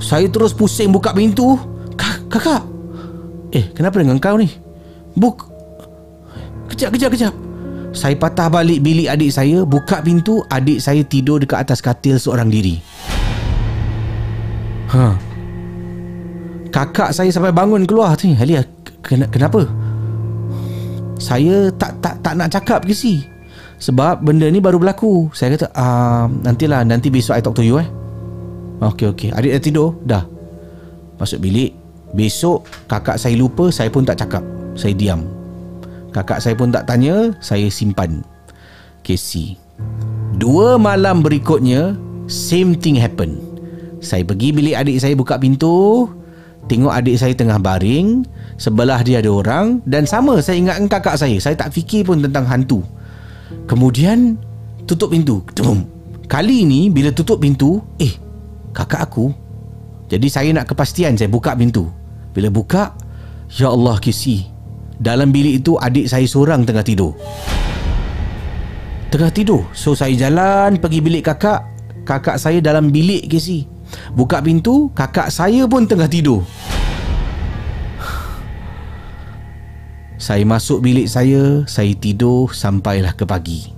[0.00, 1.60] saya terus pusing buka pintu.
[2.28, 2.60] Kakak
[3.54, 4.48] Eh kenapa dengan kau ni?
[5.16, 5.48] Buk.
[6.68, 7.34] Kejap kejap kejap.
[7.96, 12.52] Saya patah balik bilik adik saya Buka pintu Adik saya tidur dekat atas katil seorang
[12.52, 12.76] diri.
[14.92, 15.16] Ha.
[16.68, 18.64] Kakak saya sampai bangun keluar tu Halia
[19.00, 19.64] ken- Kenapa?
[21.16, 23.24] Saya tak tak tak nak cakap ke si?
[23.80, 25.32] Sebab benda ni baru berlaku.
[25.32, 27.88] Saya kata uh, Nantilah Nanti besok I talk to you eh.
[28.84, 29.28] Okey okey.
[29.32, 29.88] Adik dah tidur?
[30.04, 30.22] Dah.
[31.18, 31.74] Masuk bilik.
[32.16, 34.44] Besok kakak saya lupa, saya pun tak cakap.
[34.78, 35.26] Saya diam.
[36.14, 38.24] Kakak saya pun tak tanya, saya simpan.
[39.04, 39.60] Casey.
[40.40, 41.98] Dua malam berikutnya,
[42.30, 43.36] same thing happen.
[43.98, 46.08] Saya pergi bilik adik saya buka pintu,
[46.70, 48.22] tengok adik saya tengah baring,
[48.56, 51.36] sebelah dia ada orang dan sama saya ingatkan kakak saya.
[51.42, 52.80] Saya tak fikir pun tentang hantu.
[53.66, 54.38] Kemudian
[54.86, 55.42] tutup pintu.
[56.28, 58.12] Kali ini bila tutup pintu, eh
[58.72, 59.32] kakak aku
[60.08, 61.90] jadi saya nak kepastian saya buka pintu
[62.32, 62.96] bila buka
[63.52, 64.44] ya Allah kisi.
[64.98, 67.14] Dalam bilik itu adik saya seorang tengah tidur.
[69.08, 69.62] Tengah tidur.
[69.72, 71.62] So saya jalan pergi bilik kakak.
[72.02, 73.68] Kakak saya dalam bilik kisi.
[74.12, 76.42] Buka pintu kakak saya pun tengah tidur.
[80.18, 83.70] Saya masuk bilik saya saya tidur sampailah ke pagi.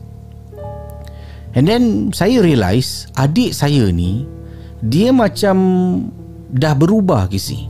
[1.53, 1.85] And then
[2.17, 4.25] saya realise adik saya ni
[4.81, 5.59] dia macam
[6.49, 7.69] dah berubah kisi.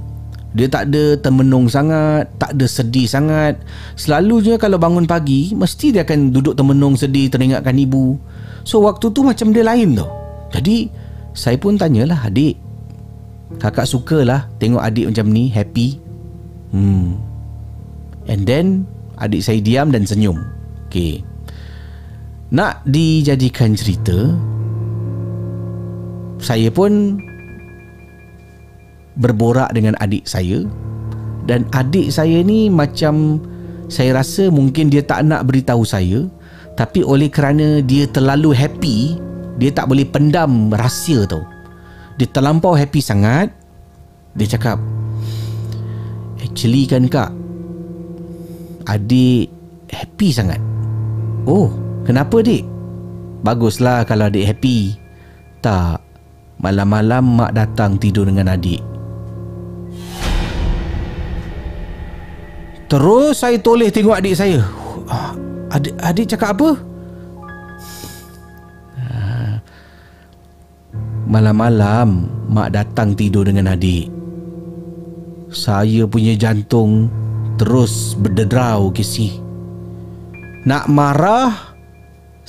[0.50, 3.62] Dia tak ada termenung sangat, tak ada sedih sangat.
[3.94, 8.18] Selalunya kalau bangun pagi, mesti dia akan duduk termenung sedih teringatkan ibu.
[8.66, 10.10] So waktu tu macam dia lain tau.
[10.50, 10.90] Jadi
[11.30, 12.58] saya pun tanyalah adik.
[13.62, 16.02] Kakak sukalah tengok adik macam ni, happy.
[16.74, 17.18] Hmm.
[18.26, 18.90] And then
[19.22, 20.38] adik saya diam dan senyum.
[20.90, 21.22] Okay.
[22.50, 24.34] Nak dijadikan cerita,
[26.42, 27.22] saya pun
[29.18, 30.66] berborak dengan adik saya.
[31.48, 33.42] Dan adik saya ni macam
[33.90, 36.28] saya rasa mungkin dia tak nak beritahu saya.
[36.78, 39.18] Tapi oleh kerana dia terlalu happy
[39.60, 41.42] dia tak boleh pendam rahsia tau.
[42.16, 43.50] Dia terlampau happy sangat.
[44.36, 44.78] Dia cakap
[46.40, 47.30] actually kan kak
[48.86, 49.50] adik
[49.90, 50.62] happy sangat.
[51.44, 51.68] Oh
[52.06, 52.62] kenapa dik
[53.42, 54.96] baguslah kalau adik happy.
[55.60, 56.10] Tak
[56.60, 58.89] Malam-malam mak datang tidur dengan adik
[62.90, 64.66] Terus saya toleh tengok adik saya.
[65.70, 66.70] Adik, adik cakap apa?
[71.30, 74.10] Malam-malam mak datang tidur dengan adik.
[75.54, 77.06] Saya punya jantung
[77.54, 79.38] terus berdedrau kisi.
[80.66, 81.70] Nak marah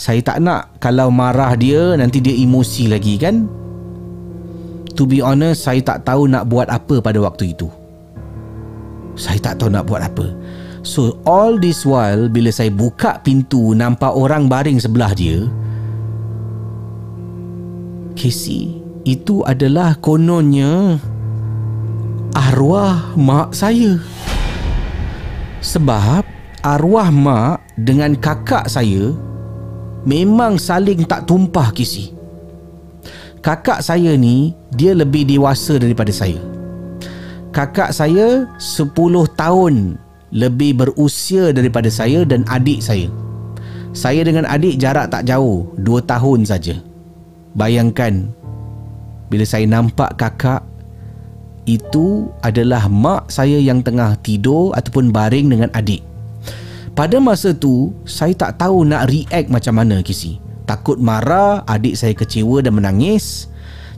[0.01, 0.81] Saya tak nak.
[0.81, 3.45] Kalau marah dia nanti dia emosi lagi kan?
[4.97, 7.69] To be honest, saya tak tahu nak buat apa pada waktu itu.
[9.15, 10.31] Saya tak tahu nak buat apa.
[10.81, 15.45] So all this while bila saya buka pintu nampak orang baring sebelah dia,
[18.17, 20.97] Casey, itu adalah kononnya
[22.33, 24.01] arwah mak saya.
[25.61, 26.25] Sebab
[26.65, 29.13] arwah mak dengan kakak saya
[30.05, 32.13] memang saling tak tumpah kisi.
[33.41, 36.50] Kakak saya ni dia lebih dewasa daripada saya.
[37.51, 38.95] Kakak saya 10
[39.35, 39.99] tahun
[40.31, 43.11] lebih berusia daripada saya dan adik saya.
[43.91, 46.79] Saya dengan adik jarak tak jauh, 2 tahun saja.
[47.51, 48.31] Bayangkan
[49.27, 50.63] bila saya nampak kakak
[51.67, 55.99] itu adalah mak saya yang tengah tidur ataupun baring dengan adik.
[56.95, 60.39] Pada masa tu, saya tak tahu nak react macam mana Kisi.
[60.63, 63.50] Takut marah, adik saya kecewa dan menangis.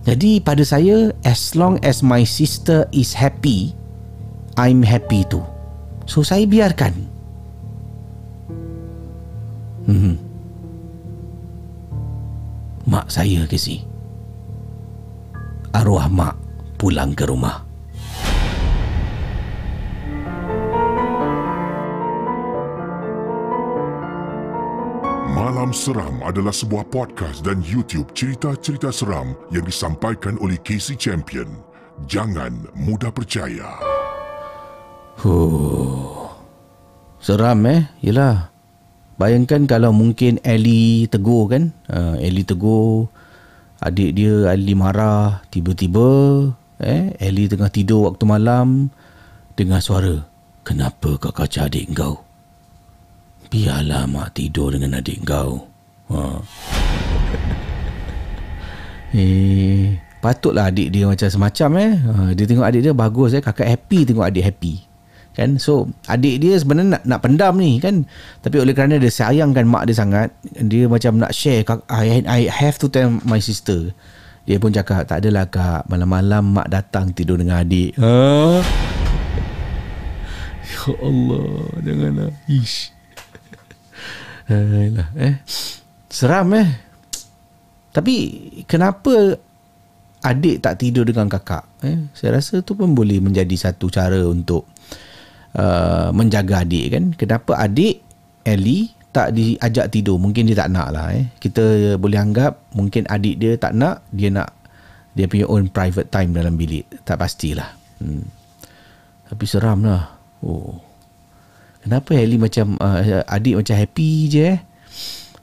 [0.03, 3.71] Jadi pada saya, as long as my sister is happy,
[4.59, 5.43] I'm happy too.
[6.03, 6.93] So saya biarkan.
[9.87, 10.15] Hmm.
[12.83, 13.79] Mak saya Kisi.
[15.71, 16.35] Arwah mak
[16.75, 17.62] pulang ke rumah.
[25.33, 31.49] Malam Seram adalah sebuah podcast dan YouTube cerita-cerita seram yang disampaikan oleh Casey Champion.
[32.05, 33.65] Jangan mudah percaya.
[35.17, 36.29] Huh.
[37.17, 38.53] Seram eh Yelah
[39.17, 43.09] Bayangkan kalau mungkin Ellie tegur kan uh, Ellie tegur
[43.81, 46.49] Adik dia Ellie marah Tiba-tiba
[46.81, 48.89] eh Ellie tengah tidur waktu malam
[49.53, 50.25] Dengar suara
[50.65, 52.22] Kenapa kau kacau adik kau
[53.53, 55.69] Biarlah mak tidur dengan adik kau.
[56.09, 56.41] Ha.
[59.13, 61.91] Eh Patutlah adik dia macam semacam eh.
[61.99, 63.43] Ha, Dia tengok adik dia bagus eh.
[63.45, 64.81] Kakak happy tengok adik happy.
[65.37, 65.61] Kan?
[65.61, 68.09] So adik dia sebenarnya nak, nak pendam ni kan?
[68.41, 72.81] Tapi oleh kerana dia sayangkan mak dia sangat dia macam nak share I, I have
[72.81, 73.93] to tell my sister.
[74.49, 75.91] Dia pun cakap tak adalah kak.
[75.91, 77.93] Malam-malam mak datang tidur dengan adik.
[78.01, 78.13] Ha?
[80.63, 81.45] ya Allah
[81.83, 82.31] janganlah.
[82.47, 83.02] Ish
[84.51, 85.35] Ayolah, eh.
[86.11, 86.69] Seram eh.
[87.93, 88.15] Tapi
[88.65, 89.37] kenapa
[90.23, 92.09] adik tak tidur dengan kakak eh?
[92.17, 94.65] Saya rasa tu pun boleh menjadi satu cara untuk
[95.55, 97.03] uh, menjaga adik kan?
[97.13, 98.01] Kenapa adik
[98.43, 100.17] Ellie tak diajak tidur?
[100.17, 101.29] Mungkin dia tak nak lah eh.
[101.37, 104.49] Kita boleh anggap mungkin adik dia tak nak dia nak
[105.13, 106.89] dia punya own private time dalam bilik.
[107.05, 107.79] Tak pastilah.
[108.03, 108.25] Hmm.
[109.29, 110.17] tapi seram lah.
[110.43, 110.92] Oh
[111.83, 114.59] kenapa Ellie macam uh, adik macam happy je eh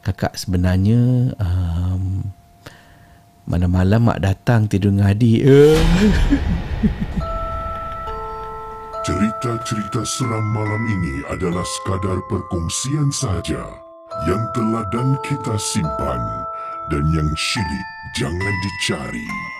[0.01, 2.25] kakak sebenarnya um,
[3.45, 5.41] mana malam mak datang tidur dengan adik
[9.01, 13.65] Cerita-cerita seram malam ini adalah sekadar perkongsian sahaja
[14.29, 16.21] yang telah dan kita simpan
[16.93, 19.60] dan yang syilid jangan dicari.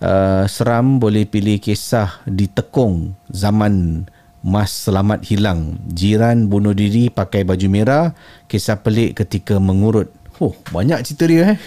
[0.00, 4.08] uh, seram boleh pilih kisah di Tekong zaman
[4.40, 5.76] Mas Selamat hilang.
[5.92, 8.16] Jiran bunuh diri pakai baju merah.
[8.48, 10.08] Kisah pelik ketika mengurut.
[10.40, 11.58] Oh, banyak cerita dia eh.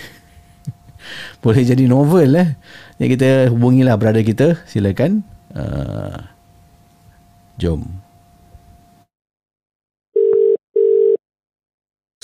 [1.45, 2.49] boleh jadi novel eh.
[2.97, 4.61] Jadi kita hubungilah brother kita.
[4.69, 5.25] Silakan.
[5.53, 6.21] Uh,
[7.57, 7.85] jom.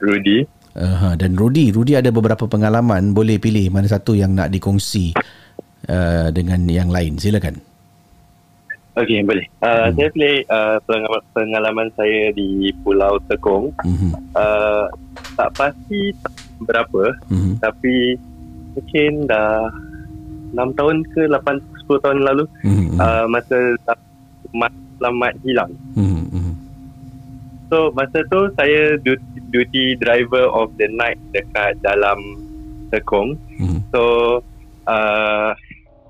[0.00, 0.46] Rudy.
[0.70, 3.10] Uh, dan Rudy, Rudy ada beberapa pengalaman.
[3.10, 5.12] Boleh pilih mana satu yang nak dikongsi
[5.90, 7.18] uh, dengan yang lain.
[7.18, 7.58] Silakan.
[8.98, 9.46] Okey, boleh.
[9.62, 9.92] Uh, hmm.
[9.96, 13.70] Saya pilih uh, pengalaman, pengalaman saya di Pulau Tekong.
[13.82, 14.12] Hmm.
[14.34, 14.86] Uh,
[15.38, 16.10] tak pasti
[16.60, 17.62] berapa, hmm.
[17.62, 18.18] tapi
[18.76, 19.72] mungkin dah
[20.52, 22.98] 6 tahun ke 8 10 tahun lalu hmm.
[22.98, 23.58] uh, masa
[24.54, 25.72] Mas Selamat hilang.
[25.96, 26.19] Hmm.
[27.70, 32.18] So masa tu saya duty, duty driver of the night dekat dalam
[32.90, 33.38] Tekong.
[33.62, 33.78] Hmm.
[33.94, 34.02] So
[34.90, 35.54] uh,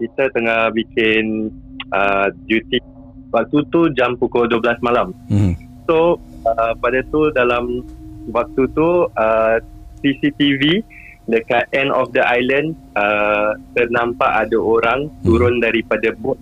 [0.01, 1.53] kita tengah bikin
[1.93, 2.81] uh, duty
[3.29, 5.13] waktu tu jam pukul 12 malam.
[5.29, 5.53] Hmm.
[5.85, 6.17] So
[6.49, 7.85] uh, pada tu dalam
[8.33, 9.61] waktu tu uh,
[10.01, 10.81] CCTV
[11.29, 15.29] dekat end of the island uh, ternampak ada orang hmm.
[15.29, 16.41] turun daripada boat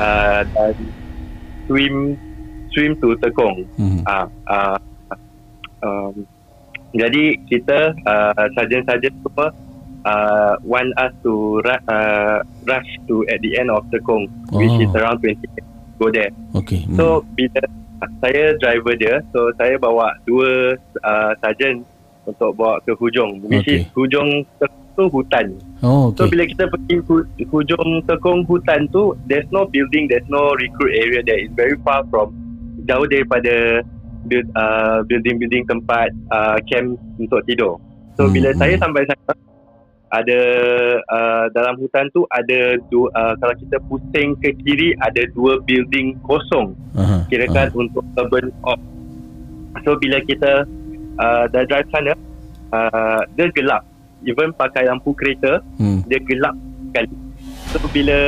[0.00, 0.74] uh, dan
[1.68, 2.16] swim
[2.72, 3.64] swim to Tekong.
[3.76, 4.00] Hmm.
[4.04, 4.78] Uh, uh,
[5.84, 6.14] um,
[6.92, 9.48] jadi kita uh, sajen-sajen semua
[10.04, 14.58] uh, want us to ru- uh, rush to at the end of Tekong, oh.
[14.60, 15.40] which is around 20
[16.02, 16.32] go there.
[16.58, 16.82] Okay.
[16.84, 16.96] Hmm.
[16.98, 17.04] So
[17.38, 17.62] bila
[18.18, 20.74] saya driver dia, so saya bawa dua
[21.06, 21.86] uh, sajen
[22.26, 23.86] untuk bawa ke hujung, which okay.
[23.86, 24.42] is hujung
[24.92, 25.56] tu hutan.
[25.80, 26.18] Oh, okay.
[26.18, 30.92] So bila kita pergi hu- hujung tekong hutan tu, there's no building, there's no recruit
[30.92, 31.40] area there.
[31.40, 32.34] It's very far from
[32.88, 33.84] jauh daripada
[34.26, 37.78] build, uh, building-building tempat uh, camp untuk tidur.
[38.18, 38.32] So hmm.
[38.34, 39.34] bila saya sampai sana,
[40.12, 40.40] ada
[41.08, 46.20] uh, dalam hutan tu ada dua, uh, kalau kita pusing ke kiri ada dua building
[46.28, 46.76] kosong.
[46.92, 47.24] Uh-huh.
[47.32, 47.82] Kirakan uh-huh.
[47.88, 48.80] untuk urban op.
[49.88, 50.68] So bila kita
[51.16, 52.12] uh, dah drive sana,
[52.72, 53.84] uh, dia gelap
[54.26, 56.06] even pakai lampu kereta hmm.
[56.06, 56.54] dia gelap
[56.90, 57.14] sekali
[57.70, 58.18] so bila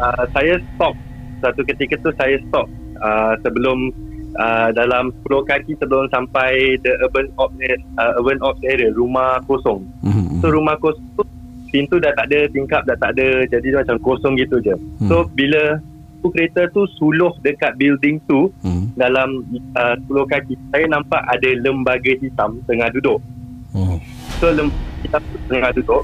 [0.00, 0.94] uh, saya stop
[1.40, 2.66] satu ketika tu saya stop
[3.00, 3.90] uh, sebelum
[4.38, 7.54] uh, dalam 10 kaki sebelum sampai the urban ops
[7.98, 10.38] uh, urban ops area rumah kosong hmm.
[10.42, 11.22] so rumah kosong tu
[11.74, 15.10] pintu dah tak ada tingkap dah tak ada jadi macam kosong gitu je hmm.
[15.10, 15.82] so bila
[16.24, 18.96] lampu kereta tu suluh dekat building tu hmm.
[18.96, 19.44] dalam
[19.76, 23.20] uh, 10 kaki saya nampak ada lembaga hitam tengah duduk
[23.76, 24.00] oh.
[24.40, 25.18] so lembaga kita
[25.52, 26.02] tengah duduk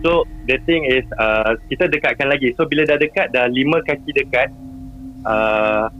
[0.00, 4.08] so the thing is uh, kita dekatkan lagi so bila dah dekat dah lima kaki
[4.16, 4.48] dekat
[5.26, 5.90] uh,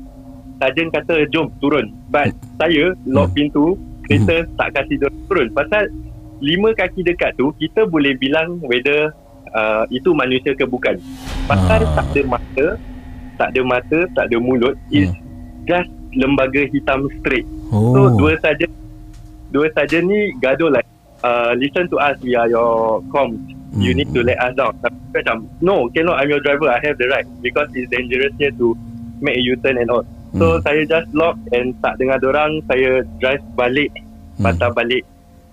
[0.57, 3.37] Sarjan kata jom turun but saya lock hmm.
[3.37, 3.65] pintu
[4.09, 4.57] kereta hmm.
[4.57, 5.91] tak kasih dia turun pasal
[6.41, 9.13] lima kaki dekat tu kita boleh bilang whether
[9.53, 10.97] uh, itu manusia ke bukan
[11.45, 11.93] pasal ah.
[12.01, 12.67] tak ada mata
[13.37, 14.97] tak ada mata tak ada mulut hmm.
[14.97, 15.11] is
[15.69, 17.93] just lembaga hitam straight oh.
[17.93, 18.65] so dua saja
[19.53, 20.81] dua saja ni gaduh lah
[21.21, 24.73] uh, listen to us we are your comms you need to let us down.
[24.81, 27.29] Tapi macam, no, cannot, I'm your driver, I have the right.
[27.45, 28.77] Because it's dangerous here to
[29.21, 30.05] make a U-turn and all.
[30.37, 33.89] So, saya just lock and tak dengar orang saya drive balik,
[34.37, 35.05] patah balik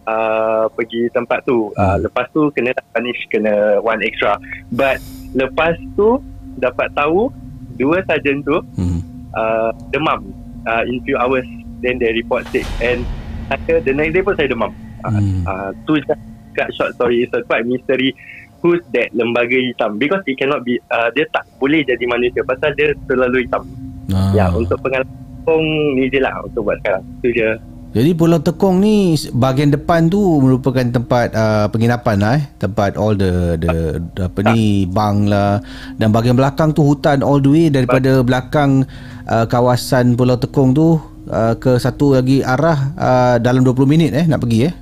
[0.08, 1.72] uh, pergi tempat tu.
[1.80, 4.36] Uh, lepas tu, kena punish, kena one extra.
[4.76, 5.00] But,
[5.32, 6.20] lepas tu,
[6.60, 7.32] dapat tahu,
[7.80, 8.60] dua sarjan tu,
[9.34, 10.36] uh, demam
[10.68, 11.48] uh, in few hours.
[11.84, 12.64] Then they report sick.
[12.80, 13.04] And
[13.48, 14.72] saya, the next day pun saya demam.
[15.04, 16.20] Uh, uh, tu just
[16.56, 17.28] cut short story.
[17.28, 18.16] It's a quite mystery
[18.64, 20.00] who's that lembaga hitam.
[20.00, 22.42] Because it cannot be, uh, dia tak boleh jadi manusia.
[22.48, 23.68] Pasal dia terlalu hitam.
[24.10, 24.32] Ah.
[24.32, 25.68] Ya, untuk pengalaman Tekong
[26.00, 27.04] ni je lah untuk buat sekarang.
[27.20, 27.50] Itu je.
[27.94, 32.44] Jadi Pulau Tekong ni bahagian depan tu merupakan tempat uh, penginapan lah eh.
[32.64, 35.60] Tempat all the the, the apa ni bang lah
[36.00, 38.88] dan bahagian belakang tu hutan all the way daripada belakang
[39.28, 40.98] uh, kawasan Pulau Tekong tu
[41.28, 44.74] uh, ke satu lagi arah uh, dalam 20 minit eh nak pergi eh.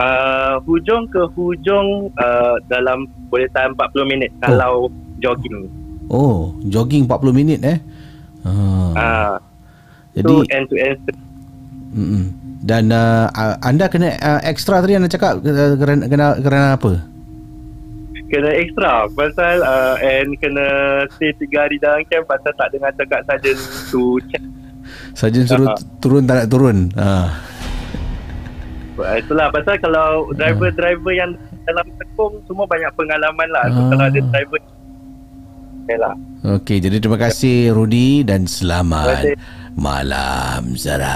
[0.00, 4.40] Uh, hujung ke hujung uh, dalam boleh tahan 40 minit oh.
[4.40, 4.74] kalau
[5.20, 5.68] jogging.
[6.08, 7.78] Oh, jogging 40 minit eh.
[8.48, 8.96] Ah.
[8.96, 9.36] Uh,
[10.16, 10.98] Jadi so end to end
[11.92, 12.24] mm-mm.
[12.64, 16.92] dan uh, uh, anda kena uh, extra tadi anda cakap uh, kerana kerana, kerana apa?
[18.30, 20.66] kena extra pasal uh, and kena
[21.18, 23.58] stay 3 hari dalam camp pasal tak dengar cakap sarjan
[23.90, 24.42] to check.
[25.18, 25.78] Sarjan suruh Ah.
[25.98, 26.78] turun tak nak turun.
[26.94, 27.02] Ha.
[27.02, 27.28] Uh,
[29.16, 31.30] itulah pasal kalau driver-driver yang
[31.64, 33.64] dalam tekung semua banyak pengalaman lah.
[33.68, 33.88] So Ah.
[33.92, 34.60] kalau ada driver
[35.80, 36.14] Okay lah.
[36.60, 39.36] Okey, jadi terima kasih Rudi dan selamat kasih.
[39.74, 41.10] malam seram.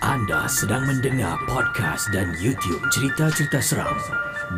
[0.00, 3.94] Anda sedang mendengar podcast dan YouTube cerita-cerita seram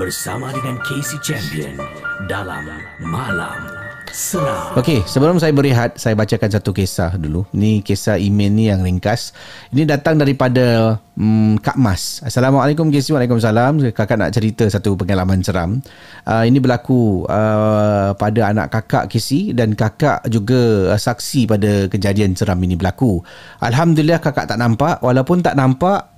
[0.00, 1.76] bersama dengan Casey Champion
[2.24, 2.64] dalam
[3.04, 4.74] Malam Seram.
[4.74, 7.46] Okey, sebelum saya berehat, saya bacakan satu kisah dulu.
[7.54, 9.30] Ni kisah email ni yang ringkas.
[9.70, 12.20] Ini datang daripada um, Kak Mas.
[12.20, 13.14] Assalamualaikum Casey.
[13.14, 13.94] Waalaikumsalam.
[13.96, 15.80] Kakak nak cerita satu pengalaman seram.
[16.28, 22.36] Uh, ini berlaku uh, pada anak kakak Casey dan kakak juga uh, saksi pada kejadian
[22.36, 23.24] seram ini berlaku.
[23.64, 25.00] Alhamdulillah kakak tak nampak.
[25.00, 26.11] Walaupun tak nampak,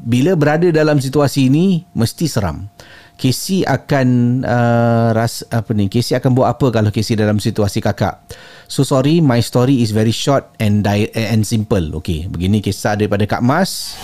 [0.00, 2.68] bila berada dalam situasi ini mesti seram.
[3.16, 5.88] Casey akan uh, ras apa ni?
[5.88, 8.20] Casey akan buat apa kalau Casey dalam situasi kakak?
[8.68, 11.96] So sorry, my story is very short and di- and simple.
[12.04, 13.96] Okay, begini kisah daripada Kak Mas.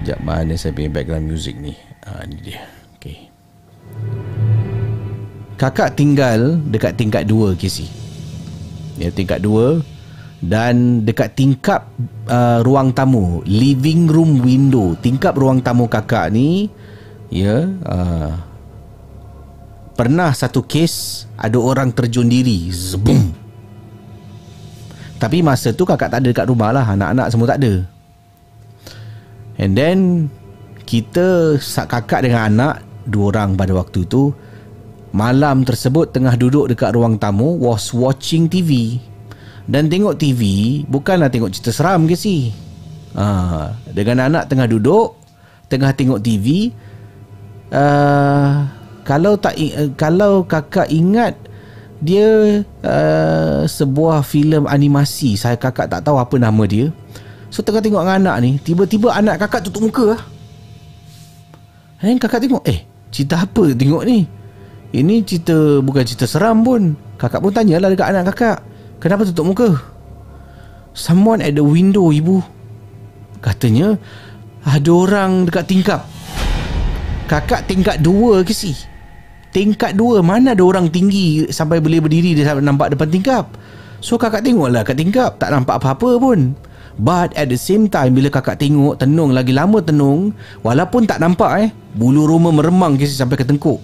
[0.00, 1.76] Sekejap, mana saya punya background music ni?
[2.02, 2.66] Ah, ni dia.
[2.98, 3.30] Okay.
[5.60, 7.86] Kakak tinggal dekat tingkat 2 Casey.
[8.98, 9.99] Ya, tingkat 2
[10.40, 11.88] dan dekat tingkap
[12.28, 16.72] uh, ruang tamu, living room window, tingkap ruang tamu kakak ni
[17.28, 18.32] ya uh,
[19.94, 23.40] pernah satu kes ada orang terjun diri zebum
[25.20, 27.84] tapi masa tu kakak tak ada dekat rumah lah anak-anak semua tak ada.
[29.60, 29.98] And then
[30.88, 32.74] kita kakak dengan anak
[33.04, 34.32] dua orang pada waktu tu
[35.12, 38.96] malam tersebut tengah duduk dekat ruang tamu was watching TV
[39.68, 40.40] dan tengok TV
[40.88, 42.54] bukanlah tengok cerita seram ke si?
[43.10, 45.18] Ha, dengan anak tengah duduk
[45.66, 46.70] tengah tengok TV
[47.74, 48.66] uh,
[49.02, 51.34] kalau tak uh, kalau kakak ingat
[52.00, 56.88] dia uh, sebuah filem animasi saya kakak tak tahu apa nama dia.
[57.50, 60.22] So tengah tengok dengan anak ni tiba-tiba anak kakak tutup muka lah.
[62.00, 64.24] Dan kakak tengok eh cerita apa tengok ni?
[64.90, 66.94] Ini cerita bukan cerita seram pun.
[67.20, 68.69] Kakak pun tanyalah dekat anak kakak
[69.00, 69.68] kenapa tutup muka?
[70.92, 72.44] Someone at the window ibu.
[73.40, 73.96] Katanya
[74.62, 76.04] ada orang dekat tingkap.
[77.30, 78.74] Kakak tingkat dua ke si?
[79.54, 83.54] Tingkat dua Mana ada orang tinggi Sampai boleh berdiri Dia nampak depan tingkap?
[84.02, 86.58] So kakak tengoklah kat tingkap Tak nampak apa-apa pun.
[86.98, 90.34] But at the same time Bila kakak tengok Tenung lagi lama tenung
[90.66, 93.78] Walaupun tak nampak eh Bulu roma meremang si Sampai ke tengkuk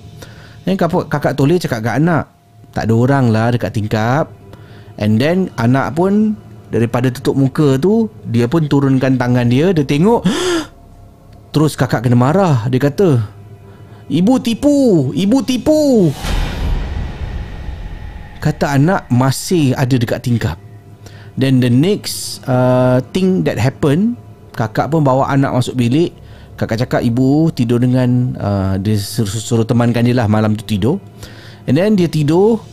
[0.66, 2.26] Dan kakak, kakak toleh cakap kat anak
[2.74, 4.26] Tak ada orang lah dekat tingkap
[4.97, 6.36] And then Anak pun
[6.72, 10.24] Daripada tutup muka tu Dia pun turunkan tangan dia Dia tengok
[11.55, 12.68] Terus kakak kena marah.
[12.68, 13.20] Dia kata
[14.07, 14.76] Ibu tipu
[15.12, 16.11] Ibu tipu.
[18.40, 20.57] Kata anak Masih ada dekat tingkap.
[21.36, 24.16] Then the next uh, Thing that happen
[24.57, 26.16] Kakak pun bawa anak masuk bilik.
[26.57, 30.97] Kakak cakap ibu tidur dengan uh, Dia suruh, suruh temankan dia lah Malam tu tidur.
[31.68, 32.64] And then dia tidur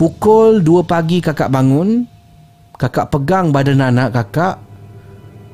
[0.00, 2.08] Pukul 2 pagi kakak bangun
[2.80, 4.56] Kakak pegang badan anak kakak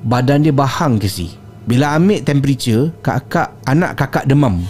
[0.07, 1.34] Badan dia bahang ke si?
[1.66, 4.62] Bila ambil temperature Kakak Anak kakak demam.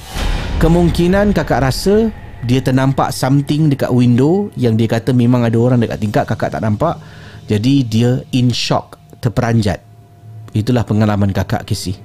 [0.64, 2.08] Kemungkinan kakak rasa
[2.48, 6.64] Dia ternampak something dekat window Yang dia kata memang ada orang dekat tingkat Kakak tak
[6.64, 6.96] nampak.
[7.44, 9.84] Jadi dia in shock Terperanjat.
[10.56, 12.00] Itulah pengalaman kakak Casey.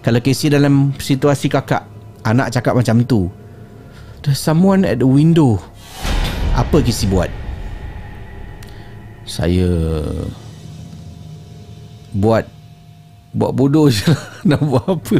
[0.00, 1.84] Kalau Casey dalam situasi kakak
[2.24, 3.28] Anak cakap macam tu
[4.24, 5.60] There's someone at the window
[6.60, 7.32] Apa Casey buat?
[9.24, 9.72] Saya
[12.12, 12.44] Buat
[13.32, 14.20] Buat bodoh je lah
[14.52, 15.16] Nak buat apa.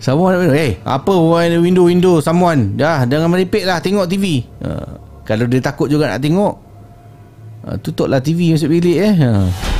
[0.00, 1.12] Someone Eh hey, apa
[1.60, 2.24] window window?
[2.24, 3.84] Someone Dah jangan meripik lah.
[3.84, 4.96] Tengok TV uh,
[5.28, 6.54] Kalau dia takut juga nak tengok
[7.68, 9.14] uh, Tutuplah TV masuk bilik eh.
[9.20, 9.71] Uh.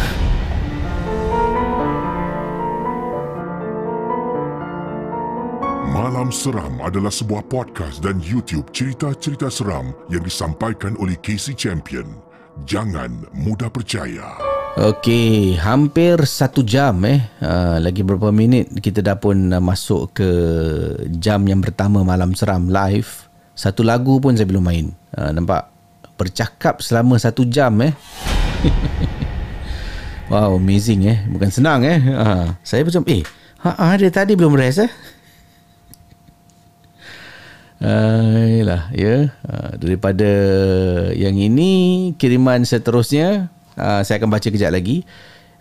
[6.22, 12.06] Malam Seram adalah sebuah podcast dan YouTube cerita-cerita seram yang disampaikan oleh Casey Champion.
[12.62, 14.38] Jangan mudah percaya.
[14.78, 17.26] Okey, hampir satu jam eh.
[17.42, 20.30] Uh, lagi berapa minit kita dah pun uh, masuk ke
[21.18, 23.26] jam yang pertama Malam Seram live.
[23.58, 24.94] Satu lagu pun saya belum main.
[25.18, 25.74] Uh, nampak?
[26.14, 27.98] Bercakap selama satu jam eh.
[30.30, 31.18] wow, amazing eh.
[31.26, 31.98] Bukan senang eh.
[31.98, 33.26] Uh, saya macam, eh,
[33.66, 34.92] ha, ada tadi belum rest eh.
[37.82, 39.34] Ayolah, ya.
[39.42, 40.30] Uh, daripada
[41.18, 45.02] yang ini, kiriman seterusnya, uh, saya akan baca kejap lagi.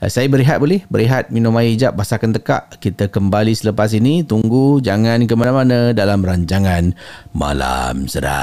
[0.02, 0.82] Saya berehat boleh?
[0.90, 2.78] Berehat, minum air hijab, basahkan tekak.
[2.82, 4.26] Kita kembali selepas ini.
[4.26, 6.98] Tunggu, jangan ke mana-mana dalam rancangan
[7.38, 8.42] Malam Seram.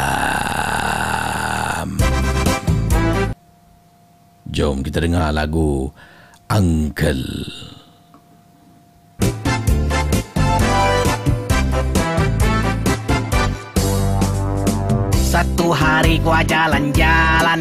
[4.47, 5.91] Jom kita dengar lagu
[6.47, 7.78] Uncle.
[15.29, 17.61] Satu hari gua jalan-jalan.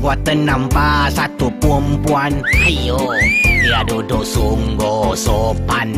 [0.00, 2.40] Gua ternampak satu perempuan.
[2.64, 2.96] Ayo
[3.60, 5.92] Dia duduk sungguh sopan.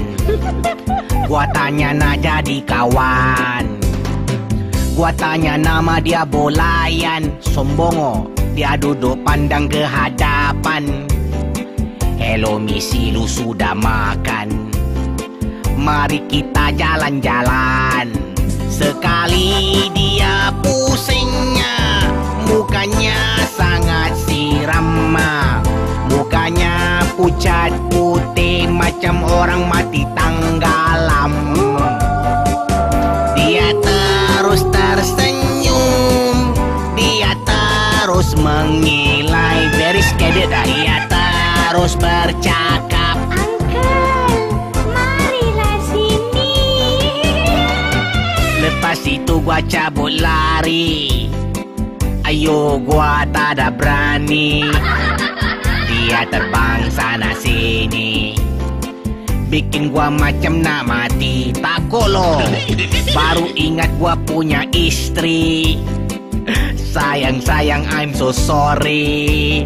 [1.30, 3.78] Gua tanya nak jadi kawan.
[4.98, 7.30] Gua tanya nama dia Bolayan.
[7.38, 8.26] Sombongo
[8.58, 11.06] Dia duduk pandang ke hadapan.
[12.18, 14.50] Hello misi lu sudah makan.
[15.78, 18.33] Mari kita jalan-jalan
[18.74, 22.10] Sekali dia pusingnya
[22.50, 25.14] Mukanya sangat siram
[26.10, 31.54] Mukanya pucat putih Macam orang mati tanggalam.
[33.38, 36.50] Dia terus tersenyum
[36.98, 39.70] Dia terus mengilai.
[39.78, 42.73] Very scared Dia terus bercakap
[49.14, 51.30] itu gua cabut lari.
[52.26, 54.66] Ayo gua tak ada berani.
[55.86, 58.34] Dia terbang sana sini.
[59.46, 61.54] Bikin gua macam nak mati.
[61.54, 62.42] Takut lo.
[63.14, 65.78] Baru ingat gua punya istri.
[66.74, 69.62] Sayang sayang I'm so sorry.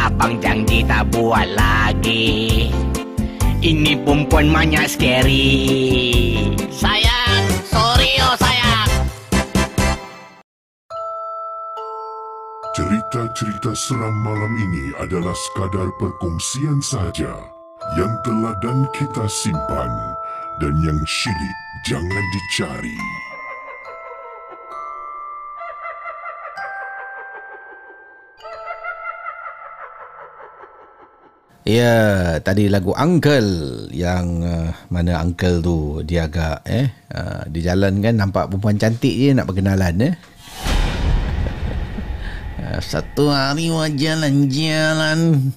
[0.00, 2.72] Abang janji tak buat lagi.
[3.62, 5.54] Ini perempuan banyak scary
[13.12, 17.44] Cerita-cerita seram malam ini adalah sekadar perkongsian saja
[17.92, 19.92] yang telah dan kita simpan
[20.56, 22.96] dan yang syilid jangan dicari.
[31.68, 38.00] Ya, tadi lagu Uncle yang uh, mana Uncle tu dia agak eh uh, di jalan
[38.00, 40.16] kan nampak perempuan cantik je nak berkenalan eh.
[42.82, 45.54] Satu hari jalan-jalan.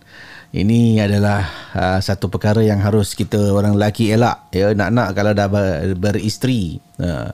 [0.55, 1.43] Ini adalah
[1.75, 6.79] uh, satu perkara yang harus kita orang lelaki elak ya nak-nak kalau dah ber, beristeri.
[6.95, 7.27] Uh,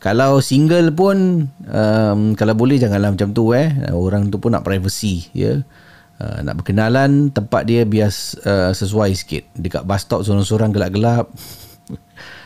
[0.00, 3.68] kalau single pun um, kalau boleh janganlah macam tu eh.
[3.92, 5.60] Orang tu pun nak privacy ya.
[6.16, 8.08] Uh, nak berkenalan tempat dia biar
[8.46, 11.26] uh, sesuai sikit dekat bus stop sorang-sorang gelap-gelap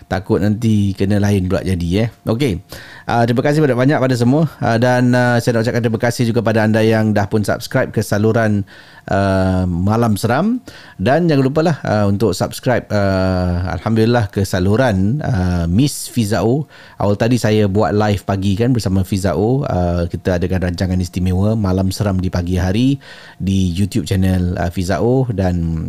[0.08, 2.08] takut nanti kena lain pula jadi eh.
[2.24, 2.64] Okey.
[3.04, 4.48] Uh, terima kasih banyak-banyak pada semua.
[4.58, 7.92] Uh, dan uh, saya nak ucapkan terima kasih juga pada anda yang dah pun subscribe
[7.92, 8.64] ke saluran
[9.12, 10.64] uh, malam seram.
[10.96, 16.64] Dan jangan lupa lah uh, untuk subscribe uh, alhamdulillah ke saluran uh, Miss Fizao
[16.96, 21.92] awal tadi saya buat live pagi kan bersama Fizao uh, kita adakan rancangan istimewa malam
[21.92, 22.96] seram di pagi hari
[23.36, 25.88] di YouTube channel uh, Fizao dan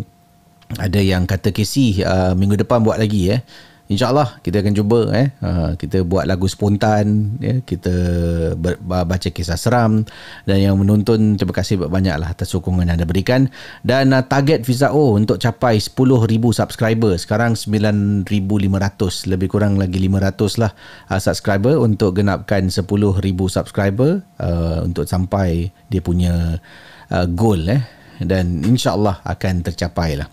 [0.78, 3.41] ada yang kata Casey uh, minggu depan buat lagi eh
[3.89, 5.33] InsyaAllah kita akan cuba eh.
[5.41, 7.57] Uh, kita buat lagu spontan ya.
[7.65, 7.89] Kita
[8.53, 10.05] ber, baca kisah seram
[10.45, 13.49] dan yang menonton terima kasih banyak-banyaklah atas sokongan yang anda berikan.
[13.81, 15.97] Dan uh, target Fizao untuk capai 10,000
[16.53, 17.17] subscriber.
[17.17, 18.29] Sekarang 9,500
[19.25, 20.71] lebih kurang lagi 500 lah
[21.09, 22.85] uh, subscriber untuk genapkan 10,000
[23.49, 26.61] subscriber uh, untuk sampai dia punya
[27.09, 30.28] uh, goal eh dan insyaallah akan tercapai lah.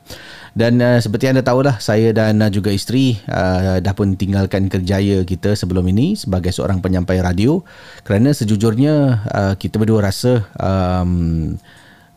[0.56, 5.20] Dan uh, seperti anda tahulah saya dan uh, juga isteri uh, dah pun tinggalkan kerjaya
[5.20, 7.60] kita sebelum ini sebagai seorang penyampai radio
[8.08, 8.94] kerana sejujurnya
[9.28, 11.60] uh, kita berdua rasa um,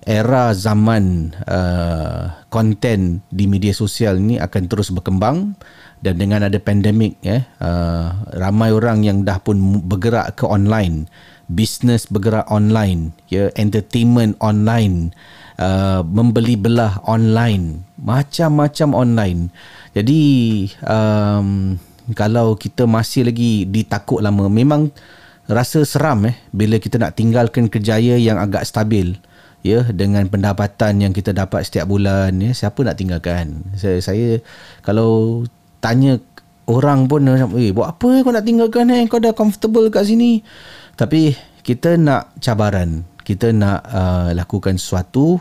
[0.07, 5.59] era zaman uh, konten di media sosial ini akan terus berkembang
[5.99, 11.11] dan dengan ada pandemik ya uh, ramai orang yang dah pun bergerak ke online
[11.51, 15.11] bisnes bergerak online ya entertainment online
[15.59, 17.83] uh, membeli belah online.
[17.99, 19.41] Macam-macam online.
[19.91, 20.21] Jadi
[20.87, 21.75] um,
[22.15, 24.89] kalau kita masih lagi ditakut lama memang
[25.49, 29.17] rasa seram eh bila kita nak tinggalkan kerjaya yang agak stabil
[29.65, 32.55] ya dengan pendapatan yang kita dapat setiap bulan ya.
[32.55, 33.67] Siapa nak tinggalkan?
[33.75, 34.39] Saya, saya
[34.81, 35.43] kalau
[35.83, 36.17] tanya
[36.69, 39.03] orang pun eh buat apa kau nak tinggalkan eh?
[39.09, 40.41] Kau dah comfortable kat sini.
[40.95, 41.35] Tapi
[41.65, 45.37] kita nak cabaran kita nak uh, lakukan sesuatu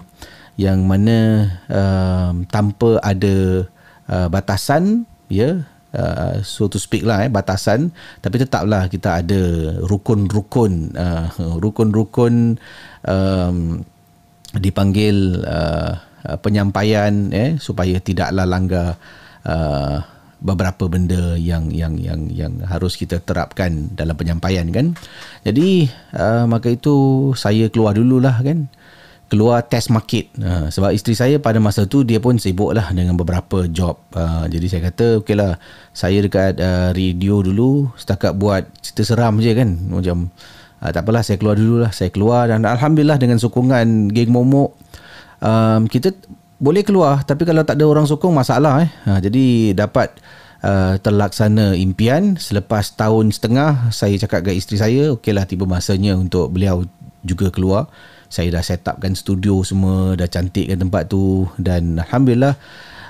[0.61, 3.65] yang mana uh, tanpa ada
[4.13, 5.65] uh, batasan ya
[5.97, 7.89] uh, so to speak lah eh batasan
[8.21, 9.41] tapi tetaplah kita ada
[9.89, 12.61] rukun-rukun uh, rukun-rukun
[13.09, 13.81] um,
[14.53, 15.97] dipanggil uh,
[16.45, 19.01] penyampaian eh supaya tidaklah langgar
[19.49, 20.05] uh,
[20.39, 24.95] beberapa benda yang yang yang yang harus kita terapkan dalam penyampaian kan.
[25.43, 28.71] Jadi uh, maka itu saya keluar dululah kan.
[29.29, 33.13] Keluar test market uh, sebab isteri saya pada masa tu dia pun sibuk lah dengan
[33.13, 34.01] beberapa job.
[34.17, 35.61] Uh, jadi saya kata okeylah
[35.93, 40.33] saya dekat uh, radio dulu setakat buat cerita seram je kan macam
[40.81, 44.73] uh, tak apalah saya keluar dulu lah saya keluar dan alhamdulillah dengan sokongan geng momok
[45.43, 46.15] um, kita
[46.59, 48.91] boleh keluar tapi kalau tak ada orang sokong masalah eh.
[49.07, 50.19] Ha, jadi dapat
[50.63, 56.51] uh, terlaksana impian selepas tahun setengah saya cakap dengan isteri saya okeylah tiba masanya untuk
[56.51, 56.83] beliau
[57.23, 57.87] juga keluar.
[58.29, 62.61] Saya dah set upkan studio semua dah cantikkan tempat tu dan alhamdulillah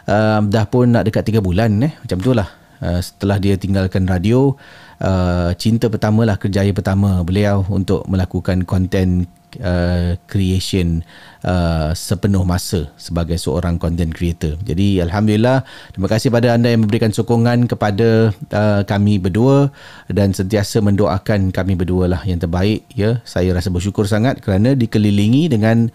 [0.06, 1.92] uh, dah pun nak dekat 3 bulan eh.
[2.04, 2.48] Macam tu lah.
[2.78, 4.54] Uh, setelah dia tinggalkan radio
[5.02, 9.26] uh, cinta pertama lah kerjaya pertama beliau untuk melakukan konten
[9.60, 11.00] uh, creation
[11.44, 14.60] uh, sepenuh masa sebagai seorang content creator.
[14.64, 19.72] Jadi alhamdulillah terima kasih pada anda yang memberikan sokongan kepada uh, kami berdua
[20.12, 23.22] dan sentiasa mendoakan kami berdua lah yang terbaik ya.
[23.24, 25.88] Saya rasa bersyukur sangat kerana dikelilingi dengan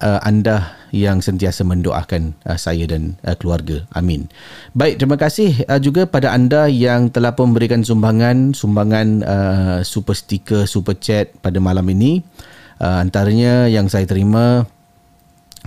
[0.00, 3.84] uh, anda yang sentiasa mendoakan uh, saya dan uh, keluarga.
[3.92, 4.28] Amin.
[4.72, 10.64] Baik, terima kasih uh, juga pada anda yang telah memberikan sumbangan sumbangan uh, super sticker,
[10.64, 12.24] super chat pada malam ini.
[12.76, 14.68] Uh, antaranya yang saya terima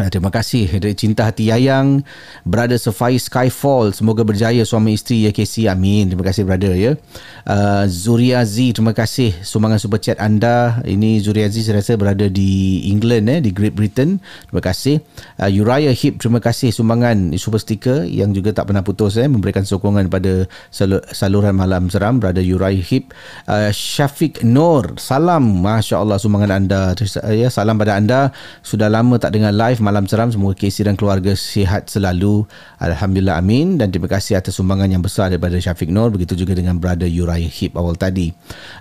[0.08, 0.80] terima kasih.
[0.80, 2.08] Dari cinta hati Yayang
[2.48, 3.92] Brother Safai Skyfall.
[3.92, 6.08] Semoga berjaya suami isteri ya KC Amin.
[6.08, 6.96] Terima kasih brother ya.
[7.44, 9.36] Uh, Zuria Z Terima kasih.
[9.44, 10.80] Sumbangan super chat anda.
[10.88, 14.24] Ini Zuria Z saya rasa berada di England eh, Di Great Britain.
[14.48, 15.04] Terima kasih.
[15.36, 19.68] Uh, Uriah Hip Terima kasih sumbangan super sticker Yang juga tak pernah putus eh, Memberikan
[19.68, 20.48] sokongan pada
[21.12, 23.12] saluran malam seram Brother Uriah Hip
[23.52, 25.60] uh, Syafiq Nur Salam.
[25.60, 26.96] Masya Allah sumbangan anda.
[27.36, 28.32] Ya, Salam pada anda.
[28.64, 30.30] Sudah lama tak dengar live malam seram.
[30.30, 32.46] Semoga Casey dan keluarga sihat selalu.
[32.78, 33.82] Alhamdulillah amin.
[33.82, 36.14] Dan terima kasih atas sumbangan yang besar daripada Syafiq Nur.
[36.14, 38.30] Begitu juga dengan brother Uriah Hip awal tadi.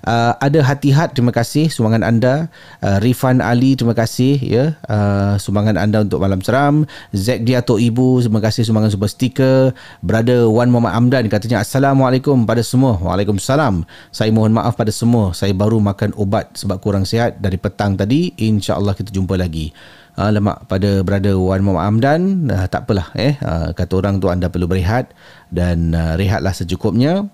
[0.04, 1.72] Uh, ada hati-hat terima kasih.
[1.72, 2.52] Sumbangan anda.
[2.84, 4.76] Uh, Rifan Ali terima kasih ya.
[4.84, 6.84] Uh, sumbangan anda untuk malam seram.
[7.16, 9.72] Zack Diato Ibu terima kasih sumbangan super stiker.
[10.04, 13.00] Brother Wan Muhammad Amdan katanya Assalamualaikum pada semua.
[13.00, 13.88] Waalaikumsalam.
[14.12, 15.32] Saya mohon maaf pada semua.
[15.32, 18.36] Saya baru makan ubat sebab kurang sihat dari petang tadi.
[18.38, 19.72] insyaAllah kita jumpa lagi
[20.19, 24.27] uh, lemak pada brother Wan Muhammad Amdan uh, tak apalah eh uh, kata orang tu
[24.27, 25.14] anda perlu berehat
[25.55, 27.31] dan uh, rehatlah secukupnya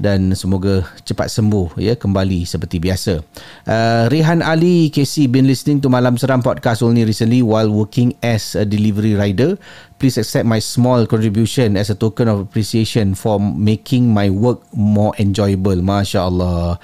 [0.00, 3.20] dan semoga cepat sembuh ya kembali seperti biasa.
[3.68, 8.56] Uh, Rehan Ali KC been listening to Malam Seram podcast only recently while working as
[8.56, 9.60] a delivery rider.
[10.00, 15.12] Please accept my small contribution as a token of appreciation for making my work more
[15.20, 15.76] enjoyable.
[15.78, 16.80] Masya Allah.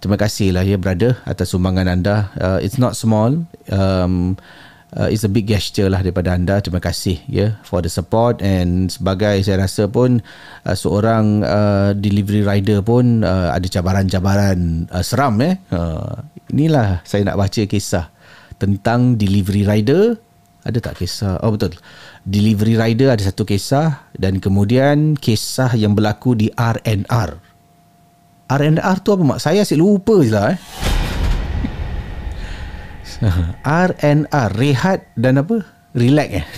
[0.00, 2.28] Terima kasih lah ya brother atas sumbangan anda.
[2.36, 3.44] Uh, it's not small.
[3.72, 4.36] Um,
[4.98, 6.58] uh, it's a big gesture lah daripada anda.
[6.62, 8.40] Terima kasih ya yeah, for the support.
[8.40, 10.22] And sebagai saya rasa pun
[10.64, 15.58] uh, seorang uh, delivery rider pun uh, ada cabaran-cabaran uh, seram eh.
[15.70, 16.22] Uh,
[16.54, 18.10] inilah saya nak baca kisah
[18.56, 20.18] tentang delivery rider.
[20.64, 21.44] Ada tak kisah?
[21.44, 21.76] Oh betul.
[22.24, 27.36] Delivery rider ada satu kisah dan kemudian kisah yang berlaku di RNR
[28.48, 29.40] RNR tu apa mak?
[29.44, 30.93] Saya asyik lupa je lah eh
[33.62, 35.62] RNR Rehat dan apa?
[35.94, 36.46] Relax eh?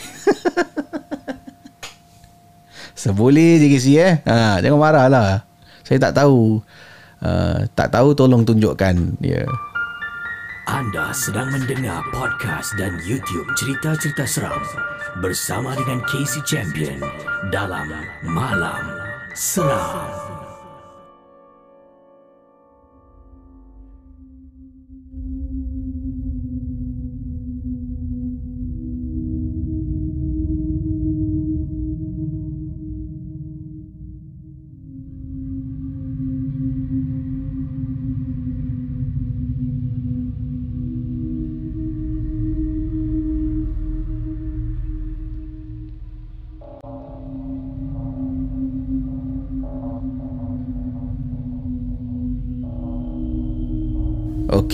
[3.01, 4.25] Seboleh je kisi eh?
[4.25, 5.45] Ha, Jangan marah lah.
[5.85, 6.65] Saya tak tahu.
[7.21, 9.49] Uh, Tak tahu tolong tunjukkan Ya yeah.
[10.67, 14.59] Anda sedang mendengar podcast dan YouTube cerita-cerita seram
[15.23, 16.99] bersama dengan Casey Champion
[17.55, 17.87] dalam
[18.27, 18.83] Malam
[19.31, 20.36] Seram.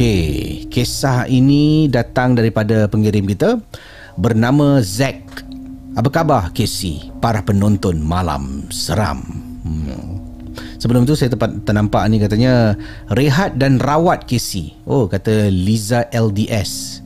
[0.03, 3.63] Okey, kisah ini datang daripada pengirim kita
[4.19, 5.47] bernama Zack.
[5.95, 9.23] Apa khabar Casey, para penonton malam seram?
[9.63, 10.19] Hmm.
[10.83, 12.75] Sebelum tu saya tempat ternampak ni katanya
[13.15, 14.75] rehat dan rawat Casey.
[14.91, 16.99] Oh, kata Liza LDS.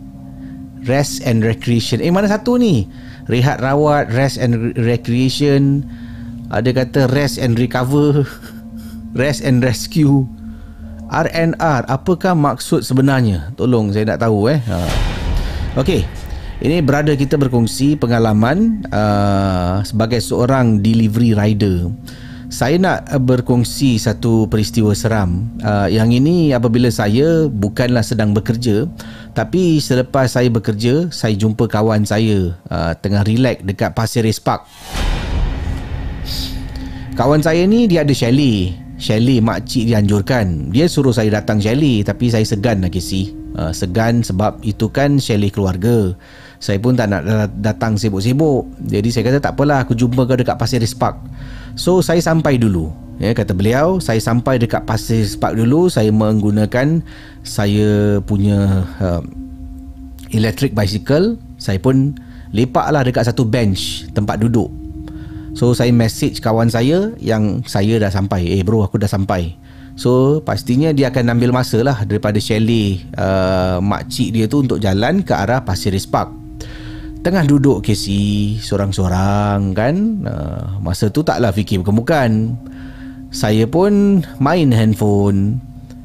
[0.88, 2.00] Rest and recreation.
[2.00, 2.88] Eh, mana satu ni?
[3.28, 5.84] Rehat rawat, rest and recreation.
[6.48, 8.24] Ada kata rest and recover.
[9.12, 10.24] Rest and rescue.
[11.06, 13.54] RNR apakah maksud sebenarnya?
[13.54, 14.60] Tolong saya nak tahu eh.
[14.66, 14.78] Ha.
[15.78, 16.26] Okey
[16.56, 21.92] ini brother kita berkongsi pengalaman uh, sebagai seorang delivery rider.
[22.48, 25.52] Saya nak berkongsi satu peristiwa seram.
[25.60, 28.88] Uh, yang ini apabila saya bukanlah sedang bekerja
[29.36, 34.64] tapi selepas saya bekerja saya jumpa kawan saya uh, tengah relax dekat Pasir Ris Park.
[37.20, 42.32] Kawan saya ni dia ada chalet chalet makcik dianjurkan dia suruh saya datang chalet tapi
[42.32, 46.12] saya segan lah Casey uh, segan sebab itu kan chalet keluarga.
[46.60, 48.68] Saya pun tak nak datang sibuk-sibuk.
[48.88, 51.20] Jadi saya kata tak apalah aku jumpa kau dekat Pasir Ris Park.
[51.76, 52.92] So saya sampai dulu.
[53.16, 55.88] Ya kata beliau saya sampai dekat Pasir Ris Park dulu.
[55.92, 57.04] Saya menggunakan
[57.44, 59.20] saya punya uh,
[60.32, 61.36] electric bicycle.
[61.60, 62.16] Saya pun
[62.56, 64.85] lepaklah dekat satu bench tempat duduk
[65.56, 68.44] So saya message kawan saya yang saya dah sampai.
[68.44, 69.56] Eh bro aku dah sampai.
[69.96, 75.24] So pastinya dia akan ambil masa lah daripada chalet uh, makcik dia tu untuk jalan
[75.24, 76.28] ke arah Pasir Ris Park.
[77.24, 79.96] Tengah duduk Casey seorang-seorang kan.
[80.28, 82.52] Uh, masa tu taklah fikir bukan-bukan.
[83.32, 85.56] Saya pun main handphone.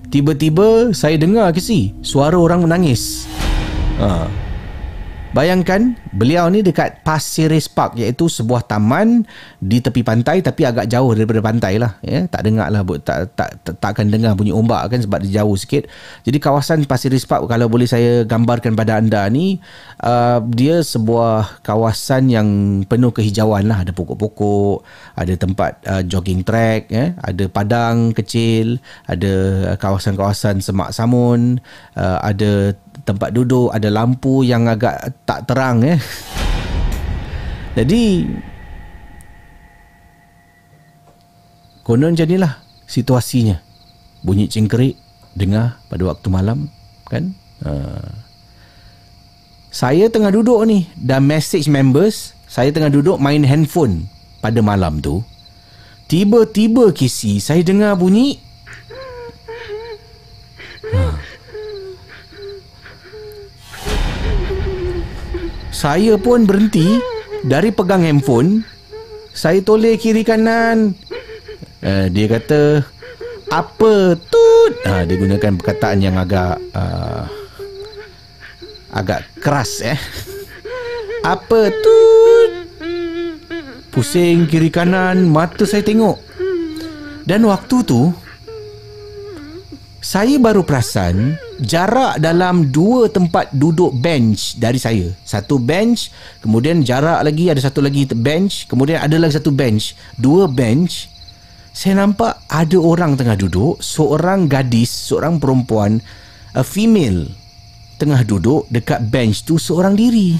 [0.07, 3.27] Tiba-tiba saya dengar Casey suara orang menangis.
[3.99, 4.31] Uh,
[5.31, 9.23] Bayangkan beliau ni dekat Pasir Ris Park iaitu sebuah taman
[9.63, 12.27] di tepi pantai tapi agak jauh daripada pantai lah ya.
[12.27, 15.55] Tak dengar lah tak, tak, tak, tak akan dengar bunyi ombak kan sebab dia jauh
[15.55, 15.87] sikit.
[16.27, 19.63] Jadi kawasan Pasir Ris Park kalau boleh saya gambarkan pada anda ni
[20.03, 22.47] uh, dia sebuah kawasan yang
[22.83, 23.87] penuh kehijauan lah.
[23.87, 24.83] Ada pokok-pokok
[25.15, 27.15] ada tempat uh, jogging track ya.
[27.23, 29.31] Ada padang kecil ada
[29.79, 31.63] kawasan-kawasan semak samun
[31.95, 35.99] uh, ada tempat duduk ada lampu yang agak tak terang eh.
[37.77, 38.27] Jadi
[41.85, 43.57] konon inilah situasinya.
[44.21, 44.99] Bunyi cingkerik
[45.33, 46.69] dengar pada waktu malam
[47.09, 47.33] kan?
[47.61, 48.09] Uh.
[49.69, 54.09] saya tengah duduk ni dan message members saya tengah duduk main handphone
[54.43, 55.23] pada malam tu.
[56.11, 58.50] Tiba-tiba kisi saya dengar bunyi
[65.81, 67.01] Saya pun berhenti
[67.41, 68.61] Dari pegang handphone.
[69.33, 70.93] Saya toleh kiri kanan.
[71.81, 72.85] Uh, Dia kata
[73.49, 74.77] Apa tut?
[74.85, 77.25] Uh, Dia gunakan perkataan yang agak uh,
[78.93, 79.97] Agak keras eh.
[81.25, 82.51] Apa tut?
[83.89, 86.21] Pusing kiri kanan Mata saya tengok.
[87.25, 88.13] Dan waktu tu
[89.97, 95.13] Saya baru perasan jarak dalam dua tempat duduk bench dari saya.
[95.21, 96.09] Satu bench,
[96.41, 99.93] kemudian jarak lagi ada satu lagi bench, kemudian ada lagi satu bench.
[100.17, 101.07] Dua bench.
[101.71, 106.03] Saya nampak ada orang tengah duduk, seorang gadis, seorang perempuan,
[106.51, 107.31] a female
[107.95, 110.35] tengah duduk dekat bench tu seorang diri.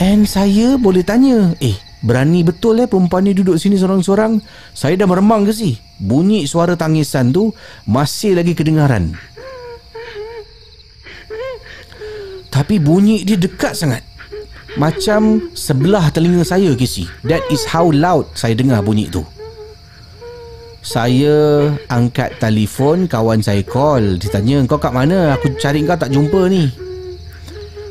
[0.00, 4.40] And saya boleh tanya, eh berani betul eh perempuan ni duduk sini seorang-seorang?
[4.72, 5.76] Saya dah meremang ke sih?
[6.00, 7.52] Bunyi suara tangisan tu
[7.84, 9.12] masih lagi kedengaran.
[12.60, 14.04] Tapi bunyi dia dekat sangat.
[14.76, 19.24] Macam sebelah telinga saya Casey That is how loud saya dengar bunyi tu.
[20.84, 24.20] Saya angkat telefon Kawan saya call.
[24.20, 25.34] Dia tanya kau kat mana?
[25.34, 26.68] Aku cari kau tak jumpa ni.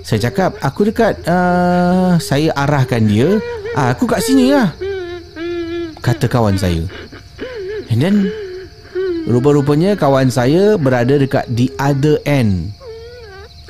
[0.05, 3.41] Saya cakap Aku dekat uh, Saya arahkan dia.
[3.73, 4.69] Ah, Aku kat sini lah
[5.99, 6.85] Kata kawan saya.
[7.89, 8.15] And then
[9.25, 12.73] Rupa-rupanya kawan saya berada dekat the other end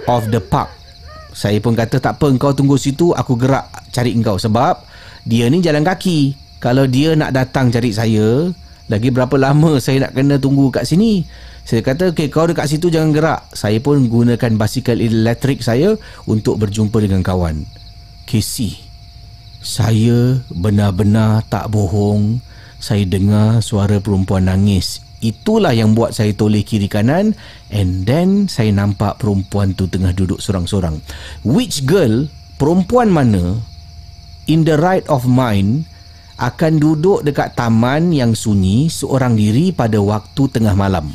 [0.07, 0.78] of the park.
[1.33, 4.81] Saya pun kata tak apa kau tunggu situ aku gerak cari engkau sebab
[5.23, 6.35] dia ni jalan kaki.
[6.59, 8.51] Kalau dia nak datang cari saya,
[8.91, 11.23] lagi berapa lama saya nak kena tunggu kat sini?
[11.63, 13.45] Saya kata, okay, kau dekat situ jangan gerak.
[13.53, 15.93] Saya pun gunakan basikal elektrik saya
[16.25, 17.61] untuk berjumpa dengan kawan.
[18.25, 18.81] Casey,
[19.61, 22.41] saya benar-benar tak bohong.
[22.81, 25.03] Saya dengar suara perempuan nangis.
[25.19, 27.35] Itulah yang buat saya toleh kiri kanan
[27.75, 31.03] and then saya nampak perempuan tu tengah duduk sorang-sorang.
[31.43, 33.59] Which girl, perempuan mana
[34.47, 35.83] in the right of mind
[36.39, 41.11] akan duduk dekat taman yang sunyi seorang diri pada waktu tengah malam.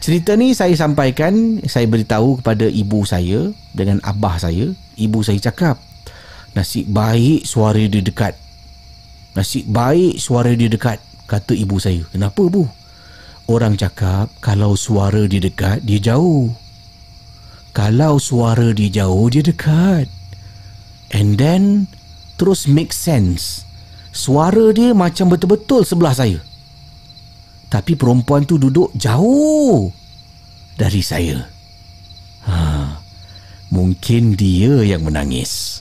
[0.00, 4.72] Cerita ni saya sampaikan, saya beritahu kepada ibu saya dengan abah saya.
[4.96, 5.76] Ibu saya cakap,
[6.56, 8.32] nasib baik suara dia dekat.
[9.34, 10.98] Nasib baik suara dia dekat,
[11.30, 12.02] kata ibu saya.
[12.10, 12.66] Kenapa bu?
[13.50, 16.50] Orang cakap kalau suara dia dekat, dia jauh.
[17.70, 20.10] Kalau suara dia jauh, dia dekat.
[21.10, 21.90] And then
[22.38, 23.66] terus make sense.
[24.10, 26.38] Suara dia macam betul-betul sebelah saya.
[27.70, 29.94] Tapi perempuan tu duduk jauh
[30.74, 31.46] dari saya.
[32.50, 32.98] Ha,
[33.70, 35.78] mungkin dia yang menangis.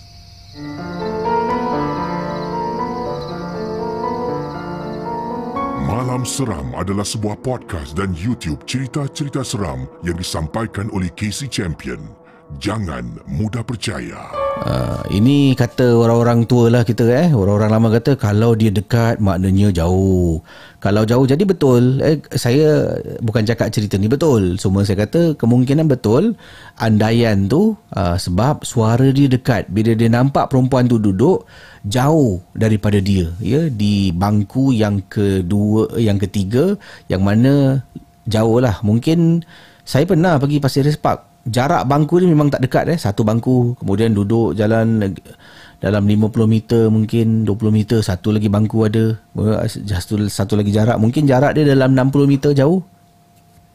[5.89, 12.18] Malam Seram adalah sebuah podcast dan YouTube cerita-cerita seram yang disampaikan oleh Casey Champion.
[12.57, 14.17] Jangan mudah percaya.
[14.59, 17.29] Uh, ini kata orang-orang tua lah kita eh.
[17.29, 20.41] Orang-orang lama kata kalau dia dekat maknanya jauh.
[20.81, 22.01] Kalau jauh jadi betul.
[22.01, 24.57] Eh, saya bukan cakap cerita ni betul.
[24.57, 26.33] Semua saya kata kemungkinan betul.
[26.81, 29.69] Andaian tu uh, sebab suara dia dekat.
[29.69, 31.45] Bila dia nampak perempuan tu duduk
[31.85, 33.29] jauh daripada dia.
[33.39, 36.73] ya Di bangku yang kedua, yang ketiga.
[37.07, 37.53] Yang mana
[38.25, 38.81] jauh lah.
[38.81, 39.45] Mungkin
[39.85, 42.97] saya pernah pergi Pasir Ris Park jarak bangku ni memang tak dekat eh.
[42.99, 45.15] Satu bangku kemudian duduk jalan
[45.79, 49.15] dalam 50 meter mungkin 20 meter satu lagi bangku ada.
[49.69, 52.83] Satu, satu lagi jarak mungkin jarak dia dalam 60 meter jauh.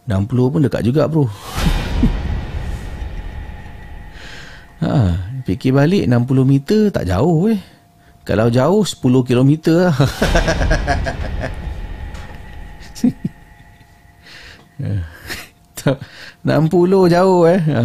[0.05, 1.25] 60 pun dekat juga bro.
[4.85, 5.17] Ha,
[5.49, 7.57] fikir balik 60 meter tak jauh eh.
[8.21, 9.97] Kalau jauh 10 kilometer lah
[16.47, 17.61] 60 jauh eh.
[17.61, 17.83] Ha.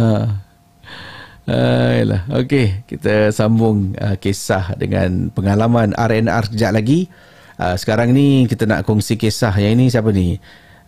[1.50, 2.22] Ayolah.
[2.30, 7.10] Okey, kita sambung uh, kisah dengan pengalaman RNR sekejap lagi.
[7.58, 10.38] Uh, sekarang ni kita nak kongsi kisah yang ini siapa ni?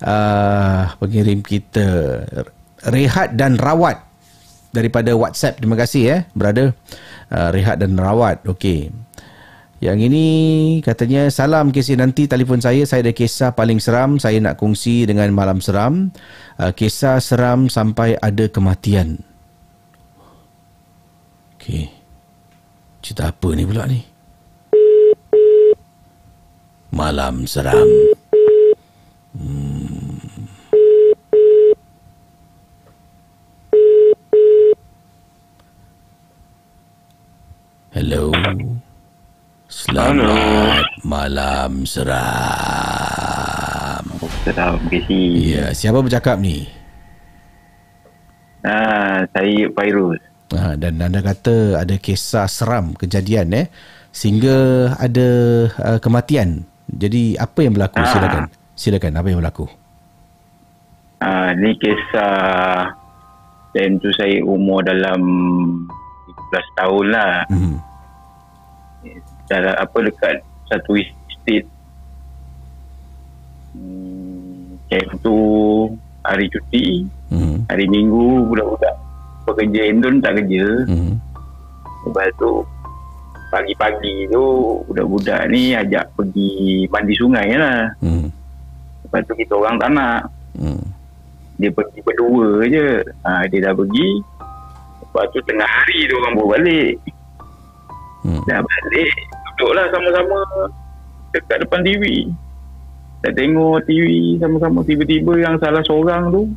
[0.03, 2.23] Uh, pengirim kita
[2.91, 4.03] Rehat dan Rawat
[4.75, 5.59] daripada WhatsApp.
[5.63, 6.75] Terima kasih eh, brother.
[7.31, 8.47] Uh, Rehat dan Rawat.
[8.47, 8.91] Okey.
[9.83, 10.27] Yang ini
[10.79, 15.35] katanya salam kisah nanti telefon saya saya ada kisah paling seram saya nak kongsi dengan
[15.35, 16.15] malam seram
[16.63, 19.19] uh, kisah seram sampai ada kematian.
[21.59, 21.91] Okey.
[23.03, 23.99] Cerita apa ni pula ni?
[26.95, 27.83] Malam seram.
[29.35, 30.23] Hmm.
[37.91, 38.31] Hello.
[39.83, 40.79] Selamat Halo.
[41.03, 42.15] malam seram.
[44.47, 45.59] Seram, Casey.
[45.59, 46.71] Ya, siapa bercakap ni?
[48.63, 50.23] Ah, saya Fairuz.
[50.55, 53.67] Ha, dan anda kata ada kisah seram kejadian eh
[54.15, 55.29] sehingga ada
[55.75, 56.63] uh, kematian.
[56.87, 57.99] Jadi apa yang berlaku?
[57.99, 58.07] Ah.
[58.07, 58.55] Silakan.
[58.79, 59.67] Silakan apa yang berlaku?
[61.27, 62.87] Ah, ni kisah
[63.75, 65.19] time tu saya umur dalam
[66.55, 67.51] 13 tahun lah.
[67.51, 67.83] Hmm
[69.53, 70.41] dalam apa dekat
[70.73, 71.69] satu estate
[73.77, 75.37] hmm, camp tu
[76.25, 77.69] hari cuti hmm.
[77.69, 78.97] hari minggu budak-budak
[79.45, 81.13] pekerja Indon tak kerja hmm.
[82.09, 82.65] lepas tu
[83.53, 84.45] pagi-pagi tu
[84.89, 88.33] budak-budak ni ajak pergi mandi sungai lah hmm.
[89.05, 90.21] lepas tu kita orang tak nak
[90.57, 90.81] hmm.
[91.61, 94.09] dia pergi berdua je ha, dia dah pergi
[95.05, 96.95] lepas tu tengah hari tu orang baru balik
[98.25, 98.41] hmm.
[98.49, 99.13] dah balik
[99.63, 100.39] duduklah sama-sama
[101.31, 102.27] dekat depan TV.
[103.23, 106.51] Saya tengok TV sama-sama tiba-tiba yang salah seorang tu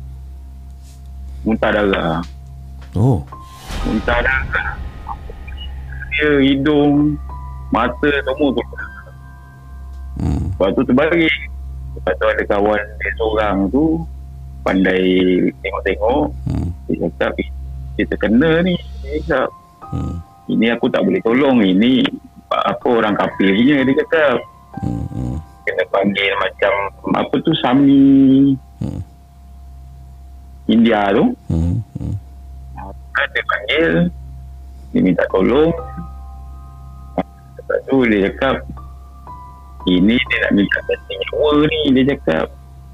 [1.46, 2.18] muntah darah.
[2.98, 3.22] Oh.
[3.86, 4.74] Muntah darah.
[6.18, 7.14] Dia hidung,
[7.70, 8.62] mata semua tu.
[10.18, 10.50] Hmm.
[10.50, 11.36] Lepas tu terbalik.
[11.94, 14.02] Lepas tu ada kawan dia seorang tu
[14.66, 15.06] pandai
[15.62, 16.26] tengok-tengok.
[16.50, 16.68] Hmm.
[16.90, 17.38] Dia cakap,
[17.94, 18.74] kita kena ni.
[19.06, 19.48] Dia cakap,
[19.94, 20.14] hmm.
[20.50, 21.62] ini aku tak boleh tolong.
[21.62, 22.02] Ini
[22.64, 24.22] apa orang kafir punya dia kata
[24.86, 25.36] hmm.
[25.66, 26.72] kena panggil macam
[27.12, 29.00] apa tu Sami Hmm.
[30.68, 31.32] India tu.
[31.48, 31.80] Hmm.
[31.96, 32.14] Hmm.
[33.16, 33.92] Dia panggil
[34.92, 35.72] dia minta tolong.
[37.56, 38.62] Lepas tu dia cakap
[39.86, 42.46] ini dia nak minta ganti nyawa ni dia cakap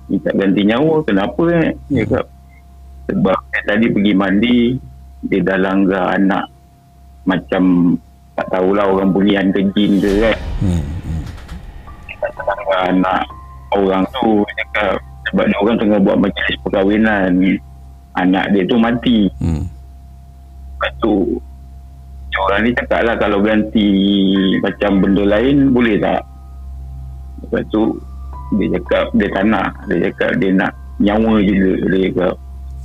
[0.09, 2.27] minta ganti nyawa kenapa eh dia cakap
[3.09, 4.59] sebab tadi pergi mandi
[5.25, 6.49] dia dah langgar anak
[7.29, 7.97] macam
[8.43, 10.83] tak tahulah orang berian ke jin ke kan Hmm.
[12.23, 13.23] langgar anak
[13.73, 17.31] orang tu cakap sebab dia orang tengah buat majlis perkahwinan
[18.15, 19.63] anak dia tu mati Hmm.
[20.73, 21.39] lepas tu
[22.41, 23.89] orang ni cakap lah kalau ganti
[24.59, 26.23] macam benda lain boleh tak
[27.41, 27.95] lepas tu
[28.53, 32.35] dia cakap dia tak nak dia cakap dia nak nyawa juga dia cakap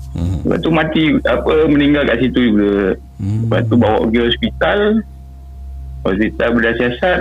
[0.08, 0.40] Hmm.
[0.42, 2.74] lepas tu mati apa meninggal kat situ juga
[3.18, 3.40] Hmm.
[3.44, 4.80] lepas tu bawa pergi hospital
[6.02, 7.16] hospital berdasar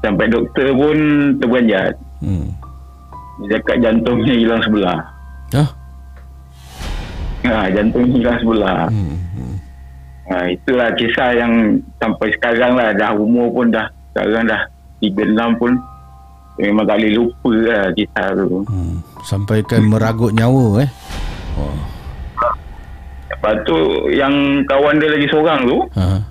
[0.00, 0.96] sampai doktor pun
[1.36, 2.54] terperanjat Hmm.
[3.40, 4.98] dia cakap jantungnya hilang sebelah
[5.52, 5.68] Hah?
[7.44, 9.58] ha, jantung hilang sebelah Hmm.
[10.24, 11.52] ha, itulah kisah yang
[11.96, 14.62] sampai sekarang lah dah umur pun dah sekarang dah
[15.00, 15.74] 36 pun
[16.54, 18.96] memang tak boleh lupa lah kisah tu Hmm.
[19.22, 20.90] Sampaikan meragut nyawa eh.
[21.54, 21.78] Oh.
[23.28, 23.74] lepas tu
[24.08, 24.30] yang
[24.64, 26.22] kawan dia lagi seorang tu Ha.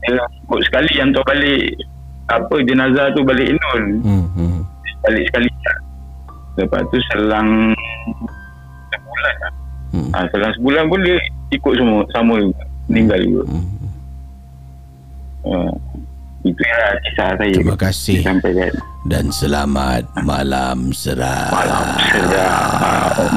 [0.00, 1.62] Dia ikut sekali hantar balik
[2.28, 4.24] apa jenazah tu balik Indon Hmm.
[4.32, 4.58] Hmm.
[5.00, 5.48] balik sekali
[6.56, 7.70] lepas tu selang
[8.88, 9.52] sebulan lah.
[9.88, 10.08] Hmm.
[10.10, 11.16] ha, selang sebulan pun dia
[11.50, 13.66] ikut semua sama juga meninggal juga Hmm.
[15.44, 15.70] ha,
[16.40, 18.70] itu lah kisah saya Terima kasih sampaikan
[19.04, 21.50] dan selamat malam seram.
[21.50, 23.34] malam seram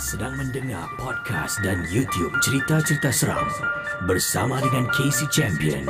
[0.00, 3.44] sedang mendengar podcast dan YouTube cerita-cerita seram
[4.08, 5.84] bersama dengan Casey Champion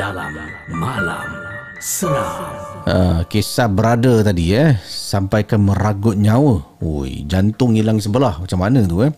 [0.00, 0.32] dalam
[0.72, 1.28] Malam
[1.76, 2.56] Seram.
[2.88, 6.69] Uh, kisah brother tadi eh sampaikan meragut nyawa.
[6.80, 8.40] Oi, jantung hilang sebelah.
[8.40, 9.12] Macam mana tu eh?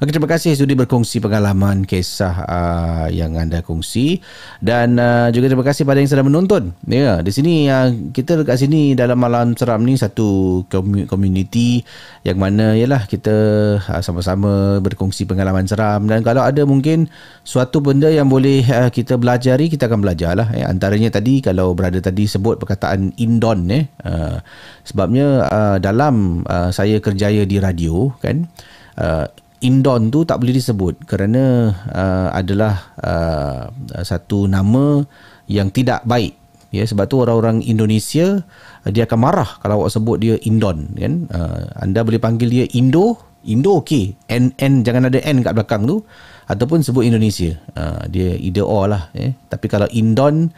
[0.00, 4.24] Okey, terima kasih sudi berkongsi pengalaman kisah uh, yang anda kongsi
[4.64, 6.72] dan uh, juga terima kasih pada yang sedang menonton.
[6.88, 10.64] Ya, di sini uh, kita dekat sini dalam malam seram ni satu
[11.04, 11.84] community
[12.24, 13.34] yang mana yalah kita
[13.76, 17.12] uh, sama-sama berkongsi pengalaman seram dan kalau ada mungkin
[17.44, 20.64] suatu benda yang boleh uh, kita belajari kita akan belajar lah eh.
[20.64, 24.38] antaranya tadi kalau berada tadi sebut perkataan indon eh uh,
[24.86, 28.46] sebabnya uh, dalam uh, saya kerjaya di radio kan?
[28.94, 29.26] Uh,
[29.62, 33.70] indon tu tak boleh disebut kerana uh, adalah uh,
[34.02, 35.02] satu nama
[35.50, 36.38] yang tidak baik.
[36.72, 38.40] Ya sebab tu orang-orang Indonesia
[38.86, 41.26] uh, dia akan marah kalau awak sebut dia indon kan?
[41.28, 44.14] Uh, anda boleh panggil dia indo indo okey.
[44.30, 46.00] N n jangan ada n kat belakang tu.
[46.42, 47.54] Ataupun sebut Indonesia.
[47.72, 50.50] Uh, dia either or lah eh tapi kalau indon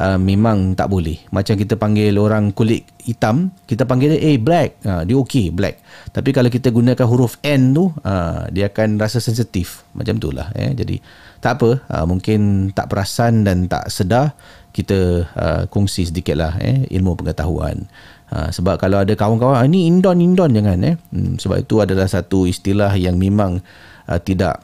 [0.00, 1.20] uh, memang tak boleh.
[1.28, 4.80] Macam kita panggil orang kulit hitam kita panggil dia eh black.
[4.82, 5.84] Uh, dia okey black.
[6.10, 9.84] Tapi kalau kita gunakan huruf n tu uh, dia akan rasa sensitif.
[9.92, 10.72] Macam tu lah eh.
[10.72, 10.96] Jadi
[11.44, 11.70] tak apa.
[11.92, 14.32] Uh, mungkin tak perasan dan tak sedar
[14.70, 17.84] kita uh, kongsi sedikit lah eh, ilmu pengetahuan.
[18.30, 20.96] Uh, sebab kalau ada kawan-kawan ah, ni indon indon jangan eh.
[21.10, 23.58] Hmm, sebab itu adalah satu istilah yang memang
[24.06, 24.62] uh, tidak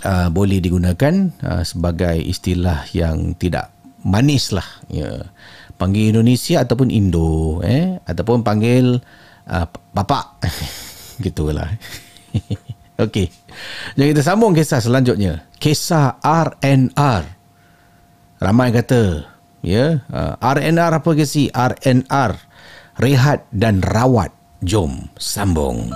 [0.00, 3.68] uh, boleh digunakan uh, sebagai istilah yang tidak
[4.02, 5.30] manis lah ya.
[5.78, 7.98] Panggil Indonesia ataupun Indo eh.
[8.06, 9.02] Ataupun panggil
[9.48, 10.42] uh, bapak.
[11.24, 11.66] Gitulah.
[13.02, 13.26] Okey.
[13.98, 15.48] Jadi kita sambung kisah selanjutnya.
[15.58, 17.22] Kisah RNR
[18.38, 19.26] ramai kata
[19.64, 20.02] ya.
[20.06, 21.50] Uh, RNR apa ke si?
[21.50, 22.32] RNR
[23.00, 24.30] rehat dan rawat.
[24.62, 25.90] Jom sambung.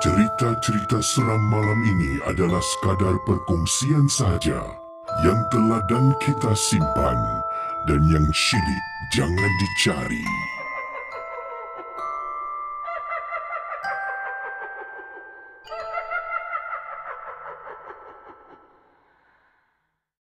[0.00, 4.77] Cerita-cerita seram malam ini adalah sekadar perkongsian saja
[5.26, 7.18] yang telah dan kita simpan
[7.90, 10.26] dan yang syilid jangan dicari.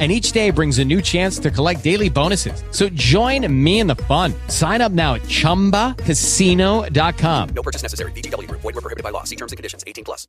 [0.00, 2.64] And each day brings a new chance to collect daily bonuses.
[2.74, 4.34] So join me in the fun.
[4.48, 7.48] Sign up now at chumbacasino.com.
[7.54, 8.10] No purchase necessary.
[8.10, 8.62] VGW Group.
[8.62, 9.22] Void were prohibited by law.
[9.22, 9.84] See terms and conditions.
[9.86, 10.26] 18 plus.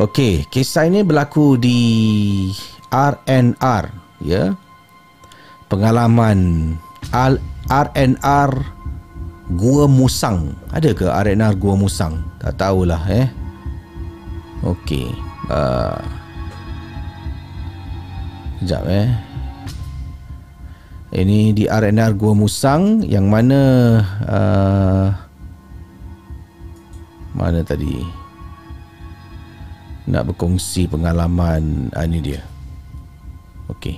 [0.00, 1.76] Okey, kisah ini berlaku di
[2.88, 3.84] RNR,
[4.24, 4.56] ya.
[5.68, 6.72] Pengalaman
[7.12, 7.36] Al
[7.68, 8.80] RNR
[9.60, 10.56] Gua Musang.
[10.72, 12.16] Ada ke R&R Gua Musang?
[12.40, 13.28] Tak tahulah eh.
[14.64, 15.12] Okey.
[15.52, 16.00] Uh,
[18.60, 19.08] Sekejap eh.
[21.16, 23.60] Ini di R&R Gua Musang yang mana
[24.28, 25.08] uh,
[27.32, 28.04] mana tadi
[30.12, 32.44] nak berkongsi pengalaman uh, ini dia.
[33.72, 33.96] Okey.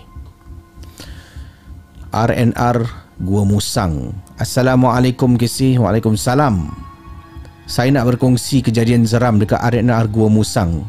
[2.15, 2.87] RNR
[3.19, 4.15] Gua Musang.
[4.39, 5.75] Assalamualaikum Kisi.
[5.75, 6.71] Waalaikumsalam.
[7.67, 10.87] Saya nak berkongsi kejadian seram dekat RNR Gua Musang.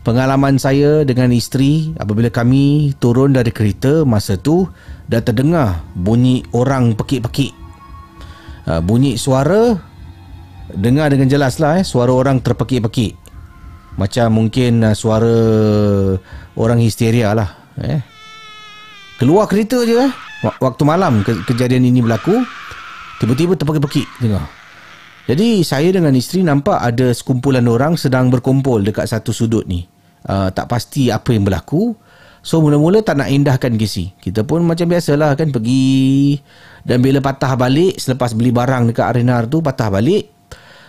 [0.00, 4.64] Pengalaman saya dengan isteri apabila kami turun dari kereta masa tu
[5.12, 7.52] dah terdengar bunyi orang pekik-pekik.
[8.64, 9.76] Uh, bunyi suara
[10.72, 13.12] dengar dengan jelas lah eh suara orang terpekik-pekik.
[14.00, 15.36] Macam mungkin uh, suara
[16.56, 17.52] orang histeria lah
[17.84, 18.00] eh.
[19.20, 20.12] Keluar kereta je eh
[20.64, 22.40] waktu malam ke- kejadian ini berlaku
[23.20, 24.48] tiba-tiba terpekik-pekik dengar.
[25.30, 29.86] Jadi saya dengan isteri nampak ada sekumpulan orang sedang berkumpul dekat satu sudut ni.
[30.26, 31.94] Uh, tak pasti apa yang berlaku.
[32.42, 34.10] So mula-mula tak nak indahkan kisi.
[34.18, 36.34] Kita pun macam biasalah kan pergi
[36.82, 40.34] dan bila patah balik selepas beli barang dekat Arenar tu patah balik.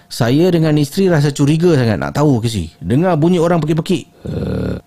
[0.09, 2.73] Saya dengan isteri rasa curiga sangat nak tahu kisi.
[2.81, 4.09] Dengar bunyi orang pekik-pekik.
[4.25, 4.81] Uh,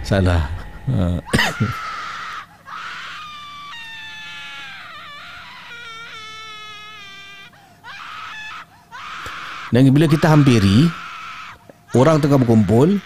[0.00, 0.48] salah.
[0.88, 1.20] Uh.
[9.76, 10.88] Dan bila kita hampiri
[11.92, 12.96] Orang tengah berkumpul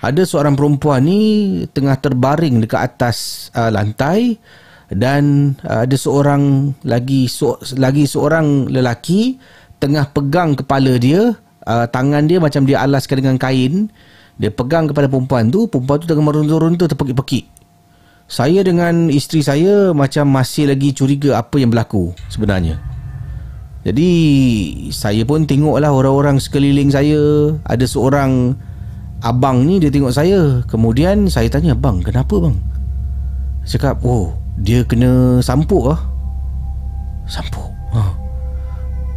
[0.00, 1.20] Ada seorang perempuan ni
[1.68, 4.40] Tengah terbaring dekat atas uh, lantai
[4.88, 9.36] Dan uh, ada seorang lagi so, Lagi seorang lelaki
[9.76, 11.36] Tengah pegang kepala dia
[11.68, 13.92] uh, Tangan dia macam dia alaskan dengan kain.
[14.40, 17.52] Dia pegang kepada perempuan tu Perempuan tu tengah meruntuh-runtuh terpekik-pekik.
[18.24, 22.93] Saya dengan isteri saya Macam masih lagi curiga apa yang berlaku sebenarnya
[23.84, 24.10] jadi
[24.88, 28.56] saya pun tengoklah orang-orang sekeliling saya Ada seorang
[29.20, 32.56] abang ni dia tengok saya Kemudian saya tanya Bang kenapa bang?
[33.68, 36.00] Cakap oh dia kena sampuk lah
[37.28, 37.68] Sampuk?
[37.92, 38.00] Ha.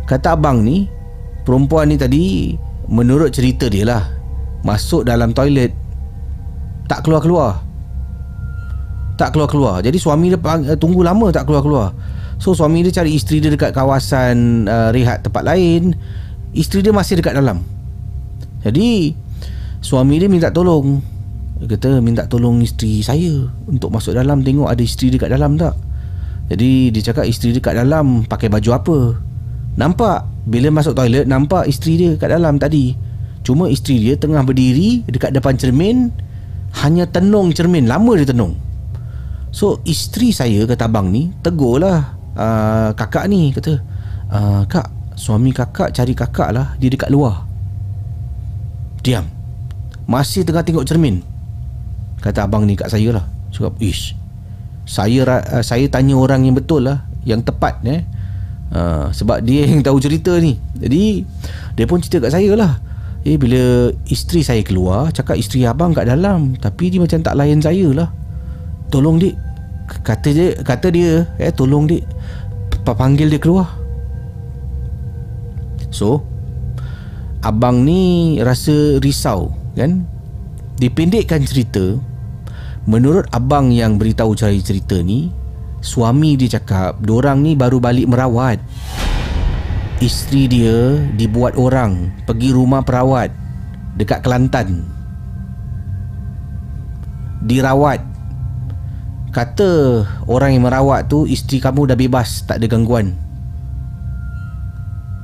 [0.03, 0.91] Kata abang ni
[1.48, 2.52] Perempuan ni tadi
[2.91, 4.03] Menurut cerita dia lah
[4.68, 5.72] Masuk dalam toilet
[6.91, 7.64] Tak keluar-keluar
[9.15, 11.95] Tak keluar-keluar Jadi suami dia tunggu lama tak keluar-keluar
[12.38, 15.97] So suami dia cari isteri dia dekat kawasan uh, rehat tempat lain
[16.57, 17.61] Isteri dia masih dekat dalam.
[18.65, 19.14] Jadi
[19.77, 20.99] Suami dia minta tolong.
[21.61, 24.41] Dia kata minta tolong isteri saya Untuk masuk dalam.
[24.41, 25.77] Tengok ada isteri dekat dalam tak?
[26.49, 28.26] Jadi dia cakap isteri dia dekat dalam.
[28.26, 28.97] Pakai baju apa?
[29.77, 32.97] Nampak Bila masuk toilet Nampak isteri dia dekat dalam tadi.
[33.45, 36.09] Cuma isteri dia tengah berdiri Dekat depan cermin
[36.81, 37.85] Hanya tenung cermin.
[37.85, 38.57] Lama dia tenung.
[39.53, 43.81] So isteri saya kata abang ni Tegur lah uh, kakak ni kata.
[44.27, 44.88] Uh, kak
[45.18, 47.43] suami kakak cari kakak lah dia dekat luar.
[49.01, 49.26] Diam.
[50.05, 51.26] Masih tengah tengok cermin.
[52.22, 53.26] Kata abang ni kat saya lah.
[53.51, 54.15] Cakap ish
[54.88, 58.07] saya uh, saya tanya orang yang betul lah yang tepat eh.
[58.68, 60.55] Uh, sebab dia yang tahu cerita ni.
[60.80, 61.27] Jadi
[61.76, 62.80] dia pun cerita kat saya lah.
[63.27, 67.59] Eh bila isteri saya keluar cakap isteri abang kat dalam tapi dia macam tak layan
[67.59, 68.09] saya lah.
[68.88, 69.35] Tolong dik.
[69.88, 72.03] Kata dia kata dia eh tolong dik
[72.93, 73.68] panggil dia keluar.
[75.91, 76.22] So
[77.41, 80.05] abang ni rasa risau kan?
[80.77, 81.97] Dipendekkan cerita.
[82.88, 85.27] Menurut abang yang beritahu cari cerita ni
[85.84, 88.61] suami dia cakap orang ni baru balik merawat.
[89.97, 90.77] Isteri dia
[91.18, 93.34] dibuat orang pergi rumah perawat
[93.97, 94.85] dekat Kelantan.
[97.41, 98.16] Dirawat
[99.38, 103.14] Kata orang yang merawat tu Isteri kamu dah bebas Tak ada gangguan.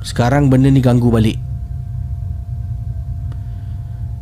[0.06, 1.34] Sekarang benda ni ganggu balik.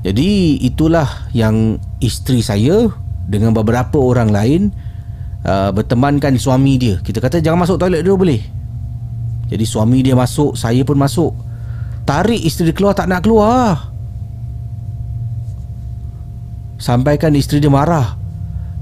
[0.01, 2.89] Jadi itulah yang isteri saya
[3.29, 4.73] Dengan beberapa orang lain
[5.45, 6.97] uh, Bertemankan suami dia.
[7.05, 8.41] Kita kata jangan masuk toilet dulu boleh.
[9.53, 11.37] Jadi suami dia masuk Saya pun masuk.
[12.09, 13.93] Tarik isteri dia keluar tak nak keluar.
[16.81, 18.22] Sampaikan isteri dia marah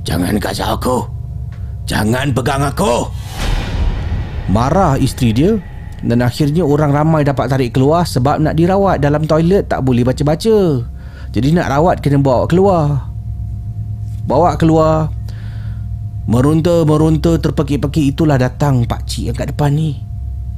[0.04, 0.98] Jangan kacau aku.
[1.84, 3.10] Jangan pegang aku.
[4.50, 5.52] Marah isteri dia.
[6.00, 10.80] Dan akhirnya orang ramai dapat tarik keluar Sebab nak dirawat dalam toilet tak boleh baca-baca.
[11.30, 13.12] Jadi nak rawat kena bawa keluar.
[14.24, 15.12] Bawa keluar.
[16.30, 19.98] Merunta-merunta terpekik-pekik itulah datang pakcik yang kat depan ni.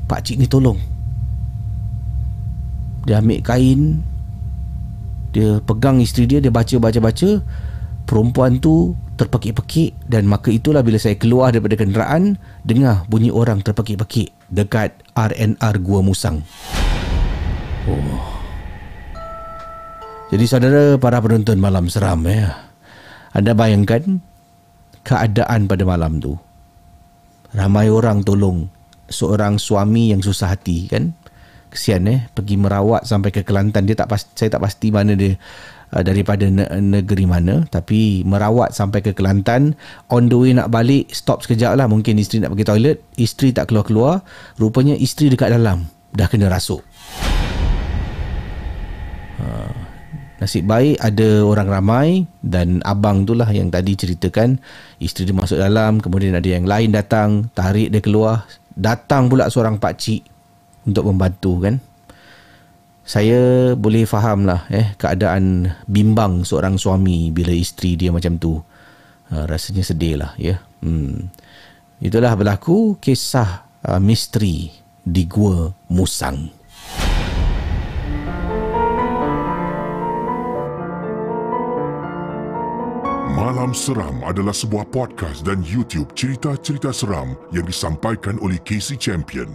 [0.06, 0.78] Pakcik ni tolong.
[3.08, 4.04] Dia ambil kain.
[5.32, 7.40] Dia pegang isteri dia Dia baca-baca-baca.
[8.04, 14.32] Perempuan tu terpekik-pekik dan maka itulah bila saya keluar daripada kenderaan dengar bunyi orang terpekik-pekik
[14.48, 16.40] dekat RNR Gua Musang.
[17.88, 18.42] Oh.
[20.32, 22.72] Jadi saudara para penonton malam seram ya.
[23.36, 24.20] Anda bayangkan
[25.04, 26.40] keadaan pada malam tu.
[27.52, 28.64] Ramai orang tolong
[29.12, 31.12] seorang suami yang susah hati kan.
[31.68, 35.36] Kesian eh pergi merawat sampai ke Kelantan dia tak pasti, saya tak pasti mana dia
[35.92, 36.48] uh, daripada
[36.80, 39.76] negeri mana tapi merawat sampai ke Kelantan
[40.08, 41.86] on the way nak balik stop sekejap lah.
[41.86, 44.24] Mungkin isteri nak pergi toilet isteri tak keluar-keluar.
[44.56, 46.80] Rupanya isteri dekat dalam dah kena rasuk.
[49.42, 49.74] Uh,
[50.38, 52.08] nasib baik ada orang ramai
[52.42, 54.56] dan abang tu lah yang tadi ceritakan.
[54.98, 58.48] Isteri dia masuk dalam kemudian ada yang lain datang tarik dia keluar.
[58.72, 60.24] Datang pula seorang pakcik
[60.88, 61.76] untuk membantu kan
[63.02, 68.62] saya boleh faham lah eh keadaan bimbang seorang suami bila isteri dia macam tu.
[69.32, 70.60] Uh, rasanya sedih lah ya.
[70.84, 71.32] Hmm.
[71.98, 74.68] Itulah berlaku kisah uh, misteri
[75.02, 76.52] di Gua Musang.
[83.32, 89.48] Malam Seram adalah sebuah podcast dan YouTube cerita-cerita seram yang disampaikan oleh Casey Champion.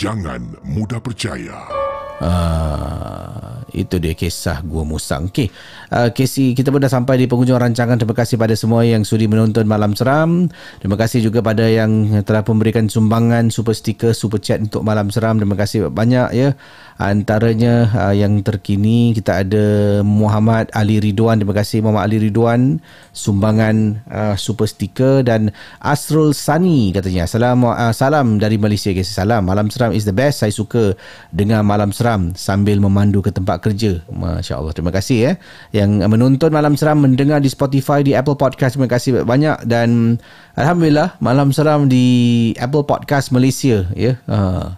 [0.00, 1.89] Jangan mudah percaya.
[2.20, 5.32] Uh, itu dia kisah Gua Musang.
[5.32, 5.48] Okey.
[5.88, 7.96] Uh, Casey, kita pun dah sampai di penghujung rancangan.
[7.96, 10.52] Terima kasih pada semua yang sudi menonton Malam Seram.
[10.84, 15.40] Terima kasih juga pada yang telah memberikan sumbangan super sticker, super chat untuk Malam Seram.
[15.40, 16.52] Terima kasih banyak ya.
[17.00, 19.64] Antaranya uh, yang terkini kita ada
[20.04, 21.40] Muhammad Ali Ridwan.
[21.40, 22.76] Terima kasih Muhammad Ali Ridwan
[23.16, 25.48] sumbangan uh, super sticker dan
[25.80, 27.24] Asrul Sani katanya.
[27.24, 29.08] Salam uh, salam dari Malaysia guys.
[29.08, 29.48] Salam.
[29.48, 30.44] Malam Seram is the best.
[30.44, 30.92] Saya suka
[31.32, 34.04] dengan Malam Seram sambil memandu ke tempat kerja.
[34.12, 34.76] Masya-Allah.
[34.76, 35.32] Terima kasih ya
[35.72, 38.76] yang menonton Malam Seram mendengar di Spotify di Apple Podcast.
[38.76, 40.20] Terima kasih banyak dan
[40.52, 44.20] alhamdulillah Malam Seram di Apple Podcast Malaysia ya.
[44.28, 44.76] Uh,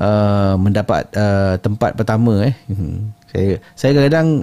[0.00, 2.56] uh, mendapat uh, tempat pertama eh.
[2.72, 3.12] Hmm.
[3.30, 4.42] Saya saya kadang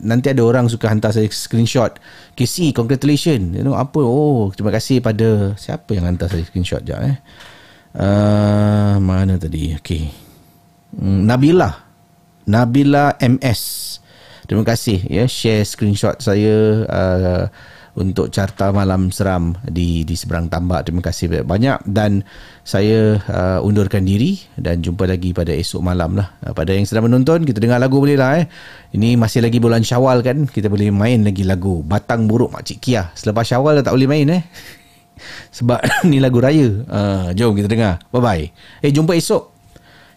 [0.00, 1.92] nanti ada orang suka hantar saya screenshot.
[2.32, 3.52] KC, congratulations.
[3.52, 4.00] You know apa?
[4.00, 7.20] Oh, terima kasih pada siapa yang hantar saya screenshot jap eh.
[7.92, 9.76] Uh, mana tadi?
[9.76, 10.08] Okey.
[10.96, 11.84] Hmm, Nabila.
[12.48, 13.62] Nabila MS.
[14.44, 17.44] Terima kasih ya share screenshot saya uh,
[17.94, 20.86] untuk carta malam seram di di seberang tambak.
[20.86, 22.26] Terima kasih banyak dan
[22.66, 26.34] saya uh, undurkan diri dan jumpa lagi pada esok malam lah.
[26.42, 28.46] Uh, pada yang sedang menonton, kita dengar lagu boleh lah eh.
[28.94, 33.14] Ini masih lagi bulan syawal kan, kita boleh main lagi lagu Batang Buruk Makcik Kia.
[33.14, 34.42] Selepas syawal dah tak boleh main eh.
[35.58, 35.78] Sebab
[36.10, 36.66] ni lagu raya.
[36.90, 38.02] Uh, jom kita dengar.
[38.10, 38.42] Bye-bye.
[38.82, 39.54] Eh, jumpa esok.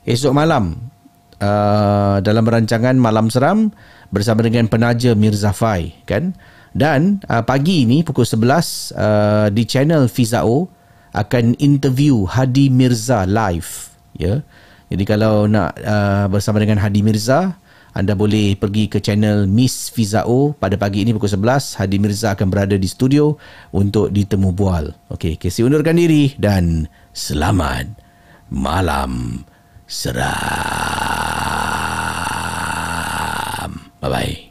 [0.01, 0.93] Esok malam.
[1.37, 3.69] Uh, dalam rancangan Malam Seram
[4.09, 6.33] bersama dengan penaja Mirza Fai kan
[6.77, 10.69] dan uh, pagi ini pukul 11 uh, di channel Fizao
[11.17, 13.89] akan interview Hadi Mirza live.
[14.13, 14.45] Ya.
[14.93, 17.57] Jadi kalau nak uh, bersama dengan Hadi Mirza,
[17.97, 21.81] anda boleh pergi ke channel Miss Fizao pada pagi ini pukul 11.
[21.81, 23.33] Hadi Mirza akan berada di studio
[23.73, 24.93] untuk ditemu bual.
[25.09, 27.89] Okey, Casey undurkan diri dan selamat
[28.53, 29.41] malam
[29.89, 30.29] seram.
[33.97, 34.46] Bye-bye.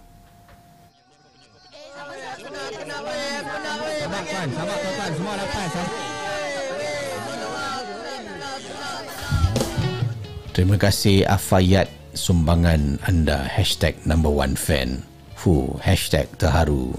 [10.56, 11.84] Terima kasih Afayat
[12.16, 13.44] sumbangan anda.
[13.44, 15.04] Hashtag number one fan.
[15.36, 16.96] Fuh, hashtag terharu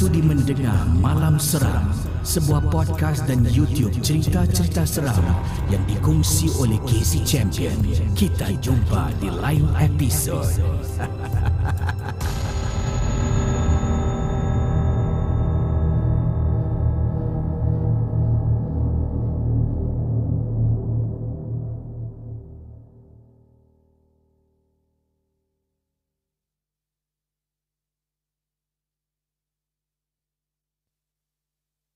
[0.00, 1.92] sudi mendengar Malam Seram,
[2.24, 5.20] sebuah podcast dan YouTube cerita-cerita seram
[5.68, 7.76] yang dikongsi oleh Casey Champion.
[8.16, 10.48] Kita jumpa di lain episod.